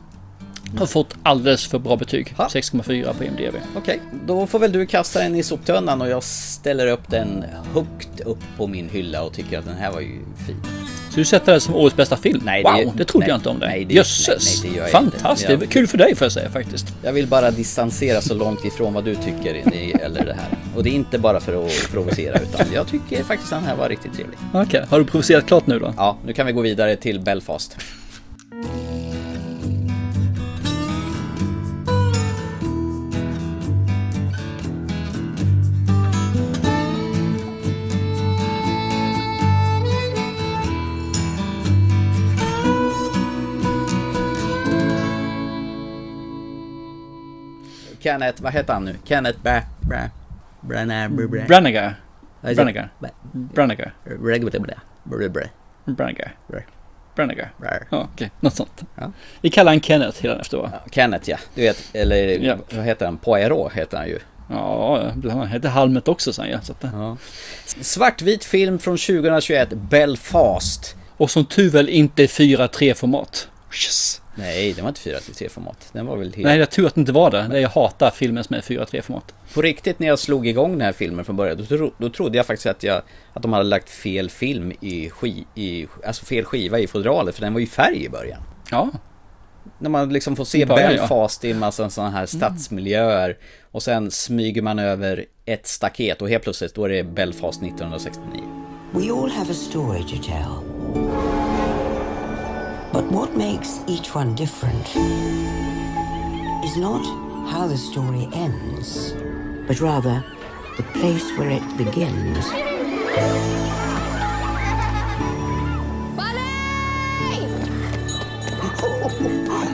[0.78, 2.34] har fått alldeles för bra betyg.
[2.38, 3.56] 6,4 på IMDB.
[3.76, 8.20] Okej, då får väl du kasta den i soptunnan och jag ställer upp den högt
[8.20, 10.77] upp på min hylla och tycker att den här var ju fin.
[11.18, 12.42] Så du sätter det som årets bästa film?
[12.46, 13.70] Nej, wow, det, trodde nej, jag inte om dig.
[13.70, 14.62] nej, det- Jösses!
[14.62, 15.50] det Fantastiskt!
[15.50, 15.68] inte.
[15.68, 16.86] Kul för dig får jag säga faktiskt.
[17.04, 19.56] Jag vill bara distansera så långt ifrån vad du tycker
[20.02, 20.48] eller det här.
[20.76, 23.76] Och det är inte bara för att provocera utan jag tycker faktiskt att den här
[23.76, 24.38] var riktigt trevlig.
[24.54, 25.94] Okej, har du provocerat klart nu då?
[25.98, 27.78] Ja, nu kan vi gå vidare till Belfast.
[48.08, 48.96] Kenneth, vad heter han nu?
[49.04, 49.62] Kenneth Bra...
[49.82, 49.98] Bra...
[50.62, 51.10] Branagh...
[51.10, 51.46] Bra...
[51.48, 51.92] Branagh.
[52.42, 52.88] Branagh.
[53.00, 53.78] Bra- Branagh.
[54.06, 54.60] Bra-
[55.04, 55.30] Bra-
[55.86, 56.28] Branagh.
[56.48, 56.62] Bra-
[57.16, 57.48] Branagh.
[57.58, 57.70] Bra.
[57.92, 58.32] Ja, okej.
[58.40, 58.84] Något sånt.
[58.96, 59.12] Ja.
[59.42, 60.72] Vi kallar han Kenneth hela efter va?
[60.92, 62.56] Kenneth ja, du vet, eller Ja.
[62.76, 63.18] vad heter han?
[63.18, 64.20] Poirot heter han ju.
[64.50, 66.62] Ja, han heter Halmet också sen ja.
[66.62, 67.18] Så att, Ja.
[67.66, 70.96] Svartvit film från 2021, Belfast.
[71.18, 73.48] Och som tur väl inte 4.3 format.
[73.74, 74.22] Yes.
[74.38, 75.90] Nej, den var inte 4 till 3 format.
[75.94, 76.48] Den var väl helt...
[76.48, 77.48] Nej, jag tur att det inte var det.
[77.52, 79.34] Det jag hatar filmer som är 4.3 format.
[79.54, 82.38] På riktigt när jag slog igång den här filmen från början, då, tro, då trodde
[82.38, 83.02] jag faktiskt att, jag,
[83.34, 87.42] att de hade lagt fel film i, ski, i alltså fel skiva i fodralet, för
[87.42, 88.42] den var ju färg i början.
[88.72, 88.90] Ja.
[89.80, 90.98] När man liksom får se början, ja.
[90.98, 93.38] Belfast i en massa sådana här stadsmiljöer
[93.72, 98.42] och sen smyger man över ett staket och helt plötsligt då är det Belfast 1969.
[98.92, 101.27] We all have a story to tell.
[102.98, 104.88] But what makes each one different
[106.66, 107.06] is not
[107.48, 109.14] how the story ends,
[109.68, 110.26] but rather
[110.78, 112.44] the place where it begins.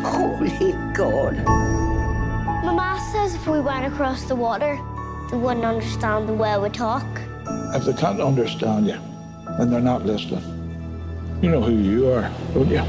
[0.04, 1.46] Holy God.
[2.66, 4.78] Mama says if we went across the water,
[5.32, 7.08] they wouldn't understand the way we talk.
[7.74, 9.00] If they can't understand you,
[9.58, 10.44] then they're not listening.
[11.42, 12.84] You know who you are, don't you?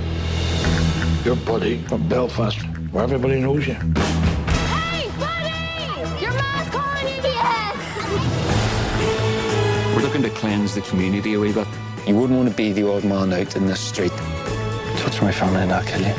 [1.25, 2.61] You're Buddy from Belfast,
[2.93, 3.73] where everybody knows you.
[3.73, 6.21] Hey, buddy!
[6.21, 7.23] Your mom's calling you.
[7.23, 7.79] Yes!
[9.97, 11.67] We're looking to cleanse the community a wee bit.
[12.07, 14.13] You wouldn't want to be the old man out in the street.
[14.99, 16.13] Touch my family and I'll kill you.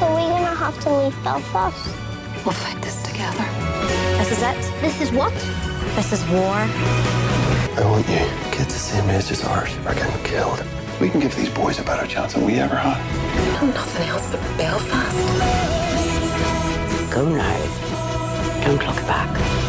[0.00, 1.94] Are we gonna have to leave Belfast?
[2.42, 3.44] We'll fight this together.
[4.16, 4.80] This is it.
[4.80, 5.34] This is what?
[5.94, 6.56] This is war.
[7.76, 10.64] I want you kids the same age as ours are getting killed.
[11.02, 12.96] We can give these boys a better chance than we ever had.
[13.74, 15.16] Nothing else but Belfast.
[17.12, 18.62] Go now.
[18.64, 19.61] Don't look back.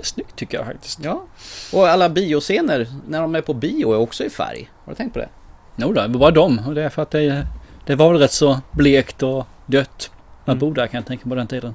[0.00, 0.98] Är snyggt tycker jag faktiskt.
[1.02, 1.24] Ja.
[1.72, 4.70] Och alla bioscener när de är på bio är också i färg.
[4.84, 5.28] Har du tänkt på det?
[5.76, 6.60] Jo då, bara dem.
[6.66, 7.46] Och det är för att det,
[7.86, 10.10] det var väl rätt så blekt och dött.
[10.44, 11.74] Man bor där kan jag tänka på den tiden.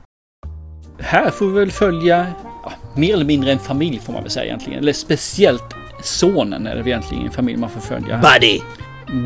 [1.00, 2.28] Här får vi väl följa
[2.64, 4.80] ja, mer eller mindre en familj får man väl säga egentligen.
[4.80, 8.22] Eller speciellt sonen är det egentligen en familj man får följa.
[8.34, 8.60] Buddy!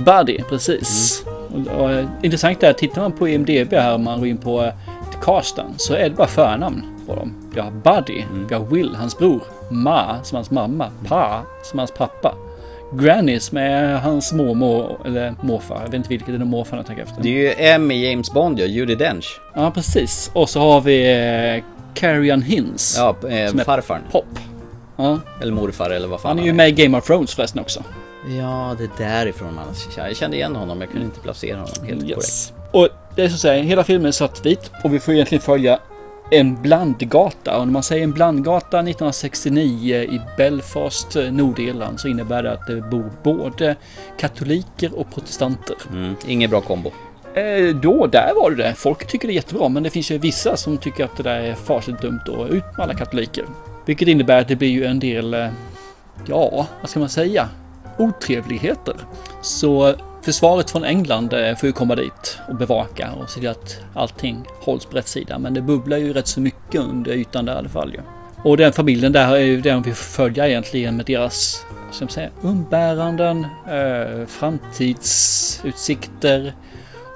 [0.05, 1.23] Buddy, precis.
[1.25, 4.63] Och, och, intressant är att tittar man på IMDB här om man går in på
[4.63, 4.73] eh,
[5.21, 7.38] casten så är det bara förnamn på dem.
[7.53, 11.91] Vi har Buddy, vi har Will, hans bror, Ma som hans mamma, Pa som hans
[11.91, 12.35] pappa.
[12.93, 15.75] Granny som är hans mormor eller morfar.
[15.75, 17.23] Jag vet inte vilket det är morfar jag tänker efter.
[17.23, 19.41] Det är ju M i James Bond ja, Judi Dench.
[19.55, 20.31] Ja, precis.
[20.33, 21.11] Och så har vi
[21.57, 22.95] eh, Carrion Hinz.
[22.97, 24.01] Ja, eh, Som är farfarn.
[24.11, 24.25] Pop.
[24.95, 25.19] Ja.
[25.41, 27.83] Eller morfar eller vad fan Han är ju med i Game of Thrones förresten också.
[28.39, 29.65] Ja, det är därifrån man...
[29.97, 32.53] Jag kände igen honom, jag kunde inte placera honom helt Yes.
[32.71, 32.91] korrekt.
[32.93, 35.79] Och det är så att säga, hela filmen är svartvit och vi får egentligen följa
[36.29, 37.57] en blandgata.
[37.57, 42.81] Och när man säger en blandgata 1969 i Belfast, Nordirland, så innebär det att det
[42.81, 43.75] bor både
[44.19, 45.75] katoliker och protestanter.
[45.91, 46.15] Mm.
[46.27, 46.91] Ingen bra kombo.
[47.33, 48.73] Eh, då, där var det det.
[48.73, 51.39] Folk tycker det är jättebra, men det finns ju vissa som tycker att det där
[51.39, 53.45] är fasligt dumt och ut med alla katoliker.
[53.85, 55.47] Vilket innebär att det blir ju en del, eh,
[56.25, 57.49] ja, vad ska man säga,
[57.97, 58.95] otrevligheter.
[59.41, 63.79] Så försvaret från England eh, får ju komma dit och bevaka och se till att
[63.93, 65.39] allting hålls på rätt sida.
[65.39, 67.99] Men det bubblar ju rätt så mycket under ytan där i alla fall ju.
[68.43, 72.11] Och den familjen där är ju den vi får följa egentligen med deras, ska man
[72.11, 76.53] säga, umbäranden, eh, framtidsutsikter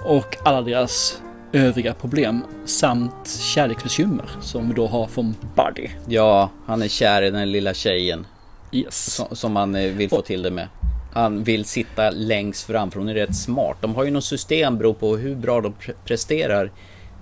[0.06, 1.22] och alla deras
[1.54, 5.89] övriga problem samt kärleksbekymmer som vi då har från Buddy.
[6.08, 8.26] Ja, han är kär i den lilla tjejen.
[8.72, 9.16] Yes.
[9.16, 10.68] Som, som han eh, vill få till det med.
[11.14, 13.78] Han vill sitta längst fram för hon är rätt smart.
[13.82, 16.72] De har ju något system beroende på hur bra de pre- presterar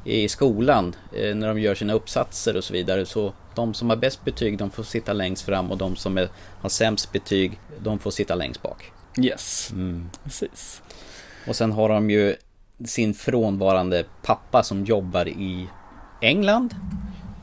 [0.06, 3.06] i skolan eh, när de gör sina uppsatser och så vidare.
[3.06, 6.28] Så de som har bäst betyg de får sitta längst fram och de som är,
[6.62, 8.92] har sämst betyg de får sitta längst bak.
[9.20, 10.10] Yes, Mm.
[10.24, 10.82] precis.
[11.48, 12.36] Och sen har de ju
[12.86, 15.68] sin frånvarande pappa som jobbar i
[16.22, 16.76] England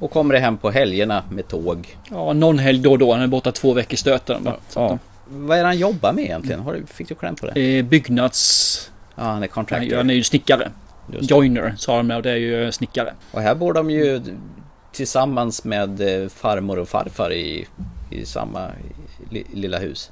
[0.01, 1.97] och kommer hem på helgerna med tåg.
[2.11, 3.13] Ja, någon helg då och då.
[3.13, 4.43] Han är borta två veckor i stöten.
[4.45, 4.57] Ja.
[4.75, 4.99] Ja.
[5.31, 6.61] Vad är det han jobbar med egentligen?
[6.61, 7.79] Har du, fick du kläm på det?
[7.79, 8.91] Eh, byggnads...
[9.15, 9.97] Ja, han är contractor.
[9.97, 10.71] han är ju snickare.
[11.21, 13.15] Joiner sa de och det är ju snickare.
[13.31, 14.23] Och här bor de ju
[14.93, 17.67] tillsammans med eh, farmor och farfar i,
[18.11, 18.69] i samma
[19.31, 20.11] li, lilla hus.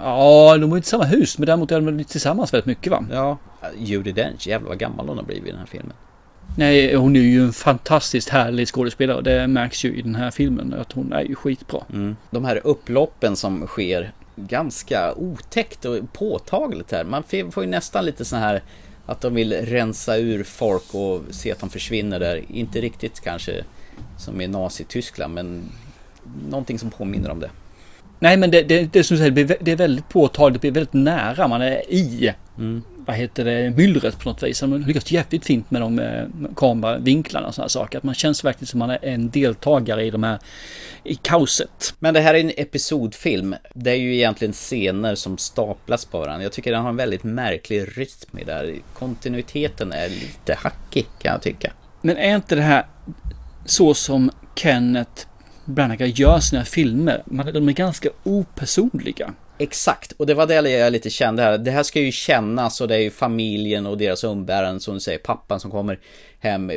[0.00, 3.04] Ja, de bor inte i samma hus men däremot är de tillsammans väldigt mycket va?
[3.10, 3.38] Ja.
[3.76, 5.92] Judi Dench, jävlar vad gammal hon har blivit i den här filmen.
[6.58, 9.20] Nej, hon är ju en fantastiskt härlig skådespelare.
[9.20, 11.82] Det märks ju i den här filmen att hon är ju skitbra.
[11.92, 12.16] Mm.
[12.30, 17.04] De här upploppen som sker ganska otäckt och påtagligt här.
[17.04, 18.62] Man får ju nästan lite sån här
[19.06, 22.42] att de vill rensa ur folk och se att de försvinner där.
[22.48, 23.64] Inte riktigt kanske
[24.18, 25.62] som i Nazityskland men
[26.50, 27.50] någonting som påminner om det.
[28.18, 31.04] Nej, men det, det, det som du säger, det är väldigt påtagligt, det blir väldigt
[31.04, 31.48] nära.
[31.48, 32.82] Man är i, Mm.
[33.08, 34.62] Vad heter det, myllret på något vis.
[34.62, 36.24] Man har lyckats jävligt fint med de eh,
[36.56, 37.98] kameravinklarna och sådana saker.
[37.98, 40.38] Att man känns verkligen som man är en deltagare i de här,
[41.04, 41.94] i kaoset.
[41.98, 43.54] Men det här är en episodfilm.
[43.74, 46.42] Det är ju egentligen scener som staplas på varandra.
[46.42, 48.74] Jag tycker den har en väldigt märklig rytm i det här.
[48.94, 51.72] Kontinuiteten är lite hackig kan jag tycka.
[52.00, 52.86] Men är inte det här
[53.66, 55.26] så som Kenneth
[55.64, 57.22] Branagh gör sina filmer?
[57.52, 59.34] De är ganska opersonliga.
[59.58, 61.58] Exakt, och det var det jag lite kände här.
[61.58, 65.00] Det här ska ju kännas och det är ju familjen och deras umbäranden som du
[65.00, 65.98] säger, pappan som kommer
[66.40, 66.72] hem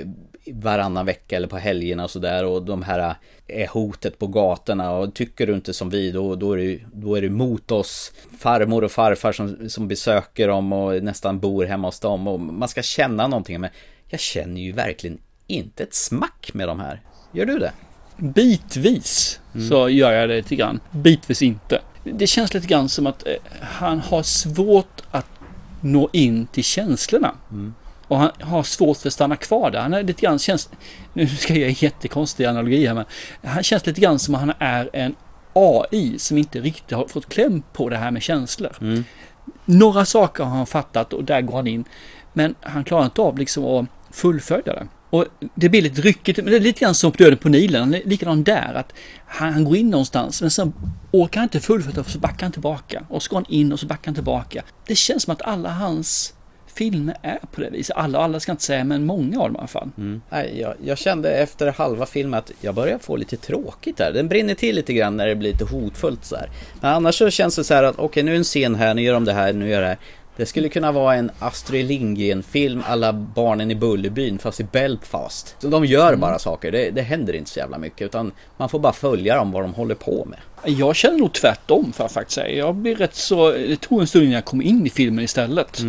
[0.45, 3.15] varannan vecka eller på helgerna och sådär och de här
[3.47, 7.15] är hotet på gatorna och tycker du inte som vi då, då, är, du, då
[7.15, 8.13] är du mot oss.
[8.39, 12.69] Farmor och farfar som, som besöker dem och nästan bor hemma hos dem och man
[12.69, 13.69] ska känna någonting men
[14.07, 15.17] jag känner ju verkligen
[15.47, 17.01] inte ett smack med de här.
[17.31, 17.71] Gör du det?
[18.17, 20.79] Bitvis så gör jag det lite grann.
[20.91, 21.81] Bitvis inte.
[22.03, 25.27] Det känns lite grann som att eh, han har svårt att
[25.81, 27.35] nå in till känslorna.
[28.07, 29.79] Och han har svårt för att stanna kvar där.
[29.79, 30.69] Han är lite grann, känns,
[31.13, 33.05] nu ska jag göra en jättekonstig analogi här men.
[33.43, 35.15] Han känns lite grann som att han är en
[35.53, 38.71] AI som inte riktigt har fått kläm på det här med känslor.
[39.65, 41.83] Några saker har han fattat och där går han in.
[42.33, 44.87] Men han klarar inte av liksom att fullfölja det.
[45.11, 47.91] Och det blir lite ryckigt, men det är lite grann som på Döden på Nilen.
[47.91, 48.73] likadant där.
[48.73, 48.93] Att
[49.25, 50.73] han, han går in någonstans men sen
[51.11, 53.03] orkar han inte fullfölja och så backar han tillbaka.
[53.09, 54.63] Och så går han in och så backar han tillbaka.
[54.87, 56.33] Det känns som att alla hans
[56.73, 57.97] filmer är på det viset.
[57.97, 59.89] Alla, alla ska jag inte säga, men många av dem i alla fall.
[59.97, 60.21] Mm.
[60.29, 64.11] Nej, jag, jag kände efter halva filmen att jag börjar få lite tråkigt där.
[64.13, 66.49] Den brinner till lite grann när det blir lite hotfullt så här.
[66.81, 69.01] Men annars så känns det så här att okej nu är en scen här, nu
[69.01, 69.97] gör de det här, nu gör det här.
[70.37, 75.55] Det skulle kunna vara en Astrid Lindgren-film alla barnen i Bullerbyn fast i Belfast.
[75.59, 78.79] Så de gör bara saker, det, det händer inte så jävla mycket utan man får
[78.79, 80.39] bara följa dem vad de håller på med.
[80.77, 82.57] Jag känner nog tvärtom för att faktiskt säga.
[82.57, 83.51] Jag blir rätt så...
[83.51, 85.81] Det tog en stund innan jag kom in i filmen istället.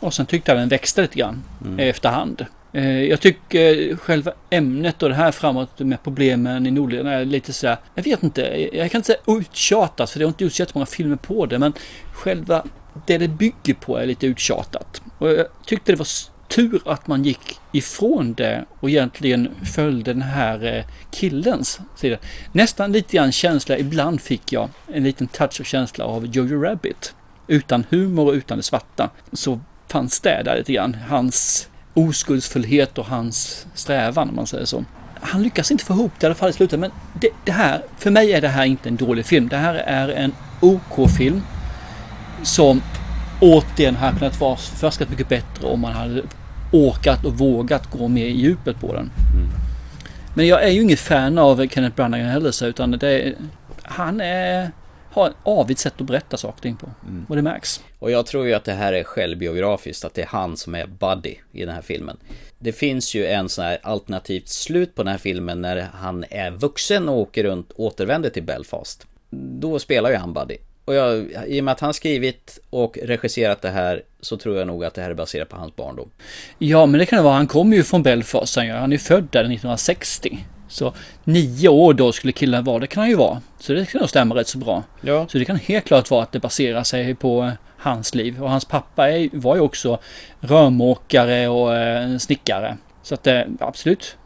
[0.00, 1.78] Och sen tyckte jag den växte lite grann Mm.
[1.78, 2.46] efterhand.
[2.72, 7.52] Eh, Jag tycker själva ämnet och det här framåt med problemen i Nordirland är lite
[7.52, 10.86] sådär, jag vet inte, jag kan inte säga uttjatat för det har inte gjorts jättemånga
[10.86, 11.72] filmer på det men
[12.12, 12.64] själva
[13.06, 15.02] det det bygger på är lite uttjatat.
[15.18, 16.06] Och jag tyckte det var
[16.48, 22.16] tur att man gick ifrån det och egentligen följde den här eh, killens sida.
[22.52, 27.14] Nästan lite grann känsla, ibland fick jag en liten touch och känsla av Jojo Rabbit.
[27.46, 30.96] Utan humor och utan det svarta så fanns det där lite grann.
[31.08, 34.84] Hans oskuldsfullhet och hans strävan om man säger så.
[35.20, 36.80] han lyckas inte få ihop det i alla fall i slutet.
[36.80, 36.90] Men
[37.20, 39.48] det, det här, för mig är det här inte en dålig film.
[39.48, 41.42] Det här är en OK-film
[42.42, 42.82] som
[43.40, 46.22] återigen hade kunnat vara förskat mycket bättre om man hade
[46.72, 49.10] orkat och vågat gå mer i djupet på den.
[49.34, 49.48] Mm.
[50.34, 53.34] Men jag är ju ingen fan av Kenneth Branagh heller så utan det
[53.82, 54.70] han är,
[55.10, 56.90] har ett avigt sätt att berätta saker och ting på.
[57.02, 57.26] Mm.
[57.28, 57.80] Och det märks.
[57.98, 60.86] Och jag tror ju att det här är självbiografiskt, att det är han som är
[60.86, 62.16] Buddy i den här filmen.
[62.58, 66.50] Det finns ju en sån här alternativt slut på den här filmen när han är
[66.50, 69.06] vuxen och åker runt, återvänder till Belfast.
[69.30, 70.56] Då spelar ju han Buddy.
[70.86, 74.66] Och jag, i och med att han skrivit och regisserat det här så tror jag
[74.66, 76.10] nog att det här är baserat på hans barndom.
[76.58, 77.34] Ja, men det kan det vara.
[77.34, 78.56] Han kommer ju från Belfast.
[78.56, 80.38] Han är ju född där 1960.
[80.68, 82.78] Så nio år då skulle killen vara.
[82.78, 83.42] Det kan han ju vara.
[83.58, 84.82] Så det kan nog stämma rätt så bra.
[85.00, 85.26] Ja.
[85.28, 88.42] Så det kan helt klart vara att det baserar sig på hans liv.
[88.42, 89.98] Och hans pappa är, var ju också
[90.40, 92.76] rörmokare och eh, snickare.
[93.02, 94.16] Så att eh, absolut.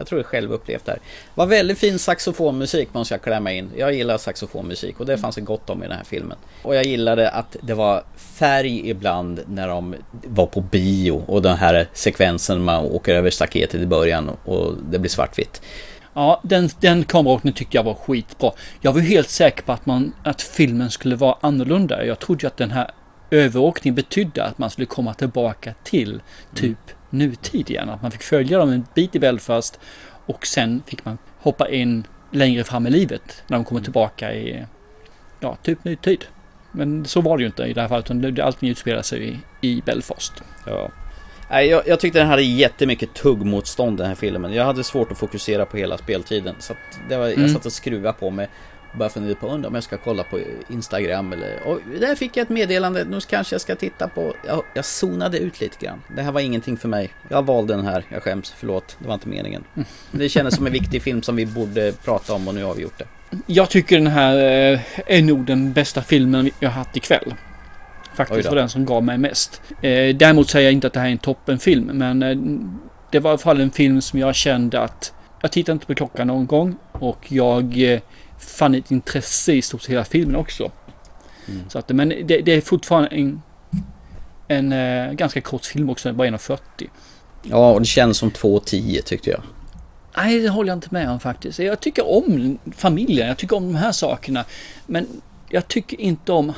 [0.00, 1.00] Jag tror jag själv upplevt det här.
[1.34, 3.70] Var väldigt fin saxofonmusik måste jag klämma in.
[3.76, 6.36] Jag gillar saxofonmusik och det fanns det gott om i den här filmen.
[6.62, 11.56] Och jag gillade att det var färg ibland när de var på bio och den
[11.56, 15.62] här sekvensen man åker över staketet i början och det blir svartvitt.
[16.14, 18.52] Ja, den, den kameraåkningen tyckte jag var skitbra.
[18.80, 22.04] Jag var helt säker på att, man, att filmen skulle vara annorlunda.
[22.04, 22.90] Jag trodde ju att den här
[23.30, 26.22] överåkningen betydde att man skulle komma tillbaka till
[26.54, 26.78] typ
[27.10, 27.88] nutid igen.
[27.88, 29.80] Att man fick följa dem en bit i Belfast
[30.26, 34.64] och sen fick man hoppa in längre fram i livet när de kommer tillbaka i
[35.40, 36.24] ja, typ nutid.
[36.72, 39.68] Men så var det ju inte i det här fallet utan allting utspelar sig i,
[39.68, 40.32] i Belfast.
[40.66, 40.90] Ja.
[41.60, 44.52] Jag, jag tyckte den hade jättemycket tuggmotstånd den här filmen.
[44.52, 46.54] Jag hade svårt att fokusera på hela speltiden.
[46.58, 46.74] Så
[47.08, 47.40] det var, Mm.
[47.42, 48.48] jag satt och skruvade på mig.
[48.92, 51.62] Och bara funderade på om jag ska kolla på Instagram eller...
[51.66, 53.04] Och där fick jag ett meddelande.
[53.04, 54.34] Nu kanske jag ska titta på...
[54.46, 56.02] Jag, jag zonade ut lite grann.
[56.16, 57.10] Det här var ingenting för mig.
[57.28, 58.04] Jag valde den här.
[58.08, 58.54] Jag skäms.
[58.56, 58.96] Förlåt.
[58.98, 59.64] Det var inte meningen.
[60.10, 62.82] Det kändes som en viktig film som vi borde prata om och nu har vi
[62.82, 63.06] gjort det.
[63.46, 64.36] Jag tycker den här
[64.72, 67.34] eh, är nog den bästa filmen jag har haft ikväll.
[68.14, 69.62] Faktiskt var den som gav mig mest.
[69.82, 72.36] Eh, däremot säger jag inte att det här är en toppenfilm, men eh,
[73.10, 75.12] det var i alla fall en film som jag kände att
[75.42, 77.98] jag tittade inte på klockan någon gång och jag
[78.40, 80.70] fann ett intresse i stort sett hela filmen också.
[81.48, 81.70] Mm.
[81.70, 83.42] Så att, men det, det är fortfarande en,
[84.48, 86.58] en eh, ganska kort film också, bara 1.40.
[87.42, 89.42] Ja, och det känns som 2.10 tyckte jag.
[90.16, 91.58] Nej, det håller jag inte med om faktiskt.
[91.58, 94.44] Jag tycker om familjen, jag tycker om de här sakerna.
[94.86, 95.06] Men
[95.48, 96.52] jag tycker inte om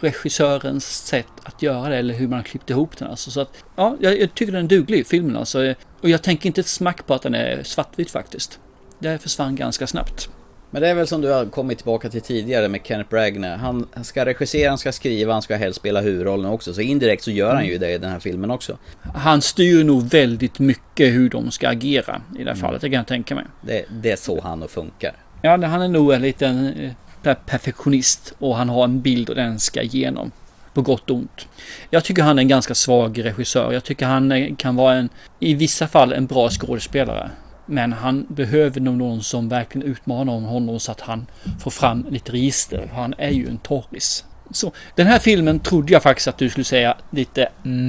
[0.00, 3.08] regissörens sätt att göra det eller hur man har klippt ihop den.
[3.08, 5.74] Alltså, så att, ja, jag, jag tycker den är duglig, filmen alltså.
[6.00, 8.58] Och jag tänker inte ett smack på att den är svartvit faktiskt.
[8.98, 10.30] Det försvann ganska snabbt.
[10.70, 13.58] Men det är väl som du har kommit tillbaka till tidigare med Kenneth Branagh.
[13.58, 16.74] Han ska regissera, han ska skriva, han ska helst spela huvudrollen också.
[16.74, 18.78] Så indirekt så gör han ju det i den här filmen också.
[19.14, 22.96] Han styr nog väldigt mycket hur de ska agera i det här fallet, det kan
[22.96, 23.44] jag tänka mig.
[23.62, 25.12] Det, det är så han och funkar.
[25.42, 26.90] Ja, han är nog en liten eh,
[27.22, 30.30] per- perfektionist och han har en bild och den ska igenom.
[30.74, 31.48] På gott och ont.
[31.90, 33.72] Jag tycker han är en ganska svag regissör.
[33.72, 35.08] Jag tycker han kan vara en,
[35.40, 37.30] i vissa fall, en bra skådespelare.
[37.70, 41.26] Men han behöver nog någon som verkligen utmanar honom så att han
[41.60, 42.90] får fram lite register.
[42.94, 44.24] Han är ju en torris.
[44.50, 47.48] Så den här filmen trodde jag faktiskt att du skulle säga lite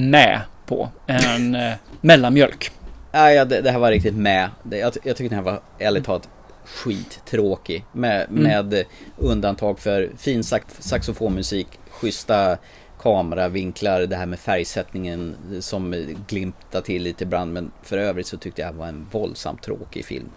[0.09, 0.89] med på.
[1.07, 2.71] En eh, mellanmjölk.
[3.11, 4.49] Nej, ja, det, det här var riktigt med.
[4.63, 6.29] Det, jag, jag tycker den här var ärligt talat
[6.65, 7.85] skittråkig.
[7.91, 8.43] Med, Mm.
[8.43, 8.83] med
[9.17, 12.57] undantag för fin sax, saxofonmusik, schyssta
[13.01, 17.53] kameravinklar, det här med färgsättningen som glimtar till lite ibland.
[17.53, 20.29] Men för övrigt så tyckte jag det var en våldsamt tråkig film.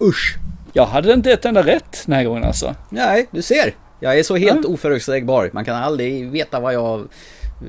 [0.00, 0.36] Usch!
[0.72, 2.74] Jag hade inte ett enda rätt den här gången alltså.
[2.90, 3.74] Nej, du ser.
[4.00, 5.50] Jag är så helt oförutsägbar.
[5.52, 7.08] Man kan aldrig veta vad jag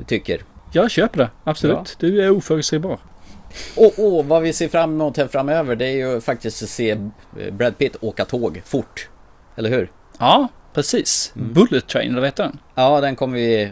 [0.07, 0.41] tycker.
[0.71, 1.95] Jag köper det, absolut.
[1.99, 2.99] Du är oförutsägbar.
[3.75, 6.91] Och, och vad vi ser fram emot här framöver det är ju faktiskt att se
[6.91, 9.09] eh, Brad Pitt åka tåg fort.
[9.55, 9.91] Eller hur?
[10.19, 11.31] Ja, precis.
[11.35, 12.59] Bullet Train, eller vad heter den?
[12.75, 13.71] Ja, den kommer vi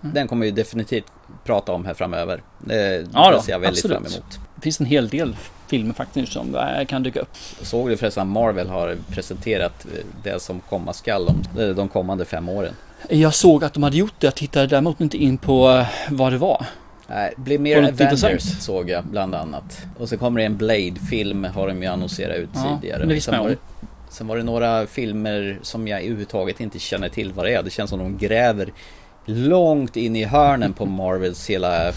[0.00, 1.06] Den kommer vi definitivt
[1.44, 2.42] prata om här framöver.
[2.58, 3.96] Det, Ja då, ser jag väldigt absolut.
[4.12, 4.38] fram emot.
[4.54, 5.36] Det finns en hel del
[5.66, 7.28] filmer faktiskt som eh, kan dyka upp.
[7.62, 11.88] Såg du förresten att Marvel har presenterat eh, det som komma skall om eh, de
[11.88, 12.74] kommande fem åren?
[13.08, 16.32] Jag såg att de hade gjort det, jag tittade däremot inte in på eh, vad
[16.32, 16.66] det var.
[17.10, 19.86] Nej, det blir mer Avengers såg jag bland annat.
[19.98, 23.04] Och så kommer det en Blade-film har de ju annonserat ut Ja, tidigare.
[23.06, 23.56] det sen, var det,
[24.08, 27.62] sen var det några filmer som jag överhuvudtaget inte känner till vad det är.
[27.62, 28.72] Det känns som de gräver
[29.28, 31.94] långt in i hörnen på Marvels hela eh,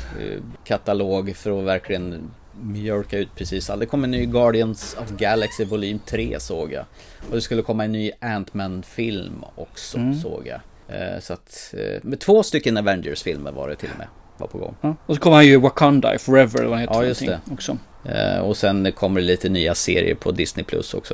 [0.66, 3.80] katalog för att verkligen mjölka ut precis allt.
[3.80, 6.86] Det kommer en ny Guardians of Galaxy volym 3 såg jag.
[7.30, 10.20] Och det skulle komma en ny Ant-Man-film också Mm.
[10.20, 10.60] såg jag.
[10.98, 14.08] Eh, Så att, eh, med två stycken Avengers-filmer var det till och med.
[14.38, 14.76] Var på gång.
[14.82, 14.96] Ja.
[15.06, 17.40] Och så kommer han ju Wakanda Forever, eller vad heter Ja, just det.
[17.52, 17.78] Också.
[18.44, 21.14] Och sen kommer det lite nya serier på Disney Plus också.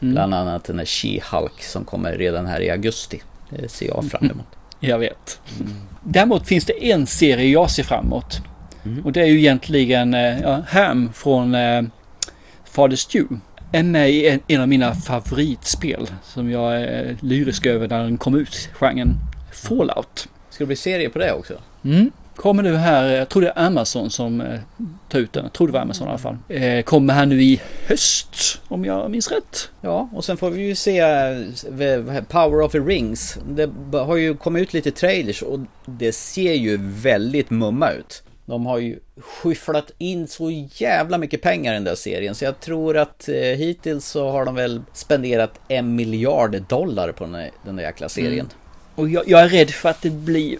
[0.00, 0.14] Mm.
[0.14, 3.22] Bland annat den här She-Hulk som kommer redan här i augusti.
[3.50, 4.46] Det ser jag fram emot.
[4.80, 5.40] Jag vet.
[6.04, 8.40] Däremot finns det en serie jag ser fram emot.
[9.04, 11.82] Och det är ju egentligen eh, ja, Ham från eh,
[12.64, 13.40] Fader Stew.
[13.72, 18.68] I en, en av mina favoritspel som jag är lyrisk över när den kom ut,
[18.72, 19.14] genren
[19.52, 20.28] Fallout.
[20.50, 21.54] Ska det bli serie på det också?
[21.84, 22.10] Mm.
[22.40, 24.60] Kommer nu här, jag tror det är Amazon som eh,
[25.08, 25.44] tar ut den.
[25.44, 26.36] Jag tror det var Amazon i alla fall.
[26.48, 29.70] Eh, kommer här nu i höst, om jag minns rätt.
[29.80, 33.38] Ja, och sen får vi ju se eh, Power of the Rings.
[33.48, 38.22] Det har ju kommit ut lite trailers och det ser ju väldigt mumma ut.
[38.44, 42.60] De har ju skyfflat in så jävla mycket pengar i den där serien så jag
[42.60, 47.50] tror att eh, hittills så har de väl spenderat en miljard dollar på den där,
[47.64, 48.32] den där jäkla serien.
[48.32, 48.50] Mm.
[48.94, 50.58] Och jag, jag är rädd för att det blir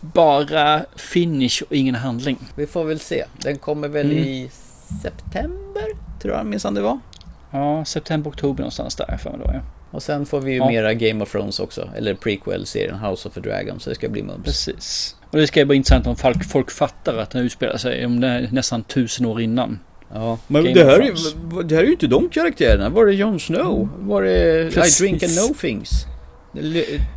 [0.00, 2.38] bara finish och ingen handling.
[2.54, 3.24] Vi får väl se.
[3.36, 4.18] Den kommer väl Mm.
[4.24, 4.50] i
[5.02, 5.84] september,
[6.22, 6.98] tror jag minsann det var.
[7.50, 9.60] Ja, september, oktober någonstans där för mig då ja.
[9.90, 10.68] Och sen får vi ju Ja.
[10.68, 14.22] mera Game of Thrones också, eller prequel-serien House of the Dragon, så det ska bli
[14.22, 14.44] mums.
[14.44, 15.16] Precis.
[15.30, 18.20] Och det ska ju vara intressant om folk, folk fattar att den utspelar sig om
[18.20, 19.78] det är nästan tusen år innan.
[20.14, 22.88] Ja, men Game det of här, är, det här är ju inte de karaktärerna.
[22.88, 23.88] Var det Jon Snow?
[23.98, 25.00] Var det Precis.
[25.00, 25.90] I Drink and Know Things?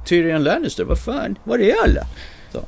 [0.05, 0.83] Tyrion Lannister?
[0.83, 1.35] Vad fan?
[1.43, 2.01] Var är alla?
[2.51, 2.61] Så.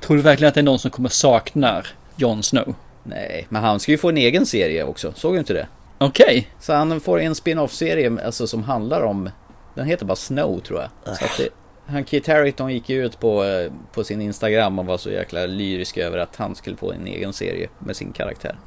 [0.00, 1.82] Tror du verkligen att det är någon som kommer sakna
[2.16, 2.74] Jon Snow?
[3.02, 5.12] Nej, men han ska ju få en egen serie också.
[5.16, 5.66] Såg du inte det?
[5.98, 6.48] Okej.
[6.60, 9.30] Så han får en spin-off-serie alltså, som handlar om...
[9.74, 11.16] Den heter bara Snow tror jag.
[11.16, 11.48] Så det,
[11.86, 15.46] han Kit Harington gick ju ut på, eh, på sin Instagram och var så jäkla
[15.46, 18.58] lyrisk över att han skulle få en egen serie med sin karaktär.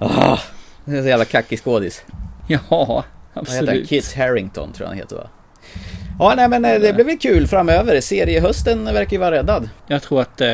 [0.00, 0.38] Ah,
[0.84, 2.04] det är så jävla kackig skådis.
[2.48, 3.02] Ja, heter han?
[3.34, 3.88] absolut.
[3.88, 5.28] Kit Harington tror jag han heter va?
[6.18, 8.00] Ja, nej men eh, det blir väl kul framöver.
[8.00, 9.68] Seriehösten verkar ju vara räddad.
[9.86, 10.48] Jag tror att eh,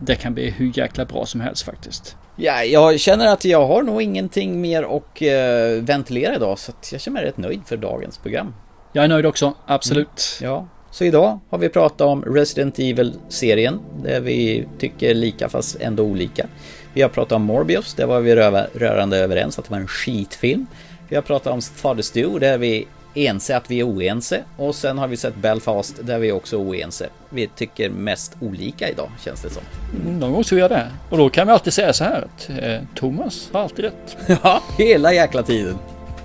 [0.00, 2.16] det kan bli hur jäkla bra som helst faktiskt.
[2.36, 7.00] Ja, jag känner att jag har nog ingenting mer att eh, ventilera idag så jag
[7.00, 8.54] känner mig rätt nöjd för dagens program.
[8.92, 10.38] Jag är nöjd också, absolut.
[10.42, 16.02] Ja, så idag har vi pratat om Resident Evil-serien där vi tycker lika fast ändå
[16.02, 16.46] olika.
[16.92, 18.34] Vi har pratat om Morbius, där var vi
[18.74, 20.66] rörande överens att det var en skitfilm.
[21.08, 22.86] Vi har pratat om Father Stu, där vi
[23.16, 24.42] ense att vi är oense.
[24.56, 27.08] Och sen har vi sett Belfast, där vi också är oense.
[27.30, 29.62] Vi tycker mest olika idag, känns det som.
[30.02, 30.90] Mm, Någon gång vi göra det.
[31.10, 34.16] Och då kan vi alltid säga så här att eh, Thomas har alltid rätt.
[34.42, 35.78] Ja, hela jäkla tiden.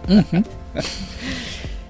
[0.08, 0.44] Mhm.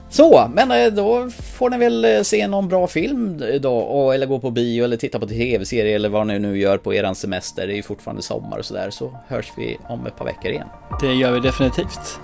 [0.09, 4.25] Så, men eh, då får ni väl eh, se någon bra film idag, och- eller
[4.25, 7.67] gå på bio eller titta på tv-serie eller vad ni nu gör på eran semester.
[7.67, 10.67] Det är ju fortfarande sommar och sådär, så hörs vi om ett par veckor igen.
[11.01, 12.19] Det gör vi definitivt.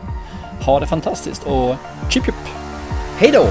[0.62, 1.76] Ha det fantastiskt och
[2.10, 2.36] chip chip!
[3.20, 3.50] Hej då!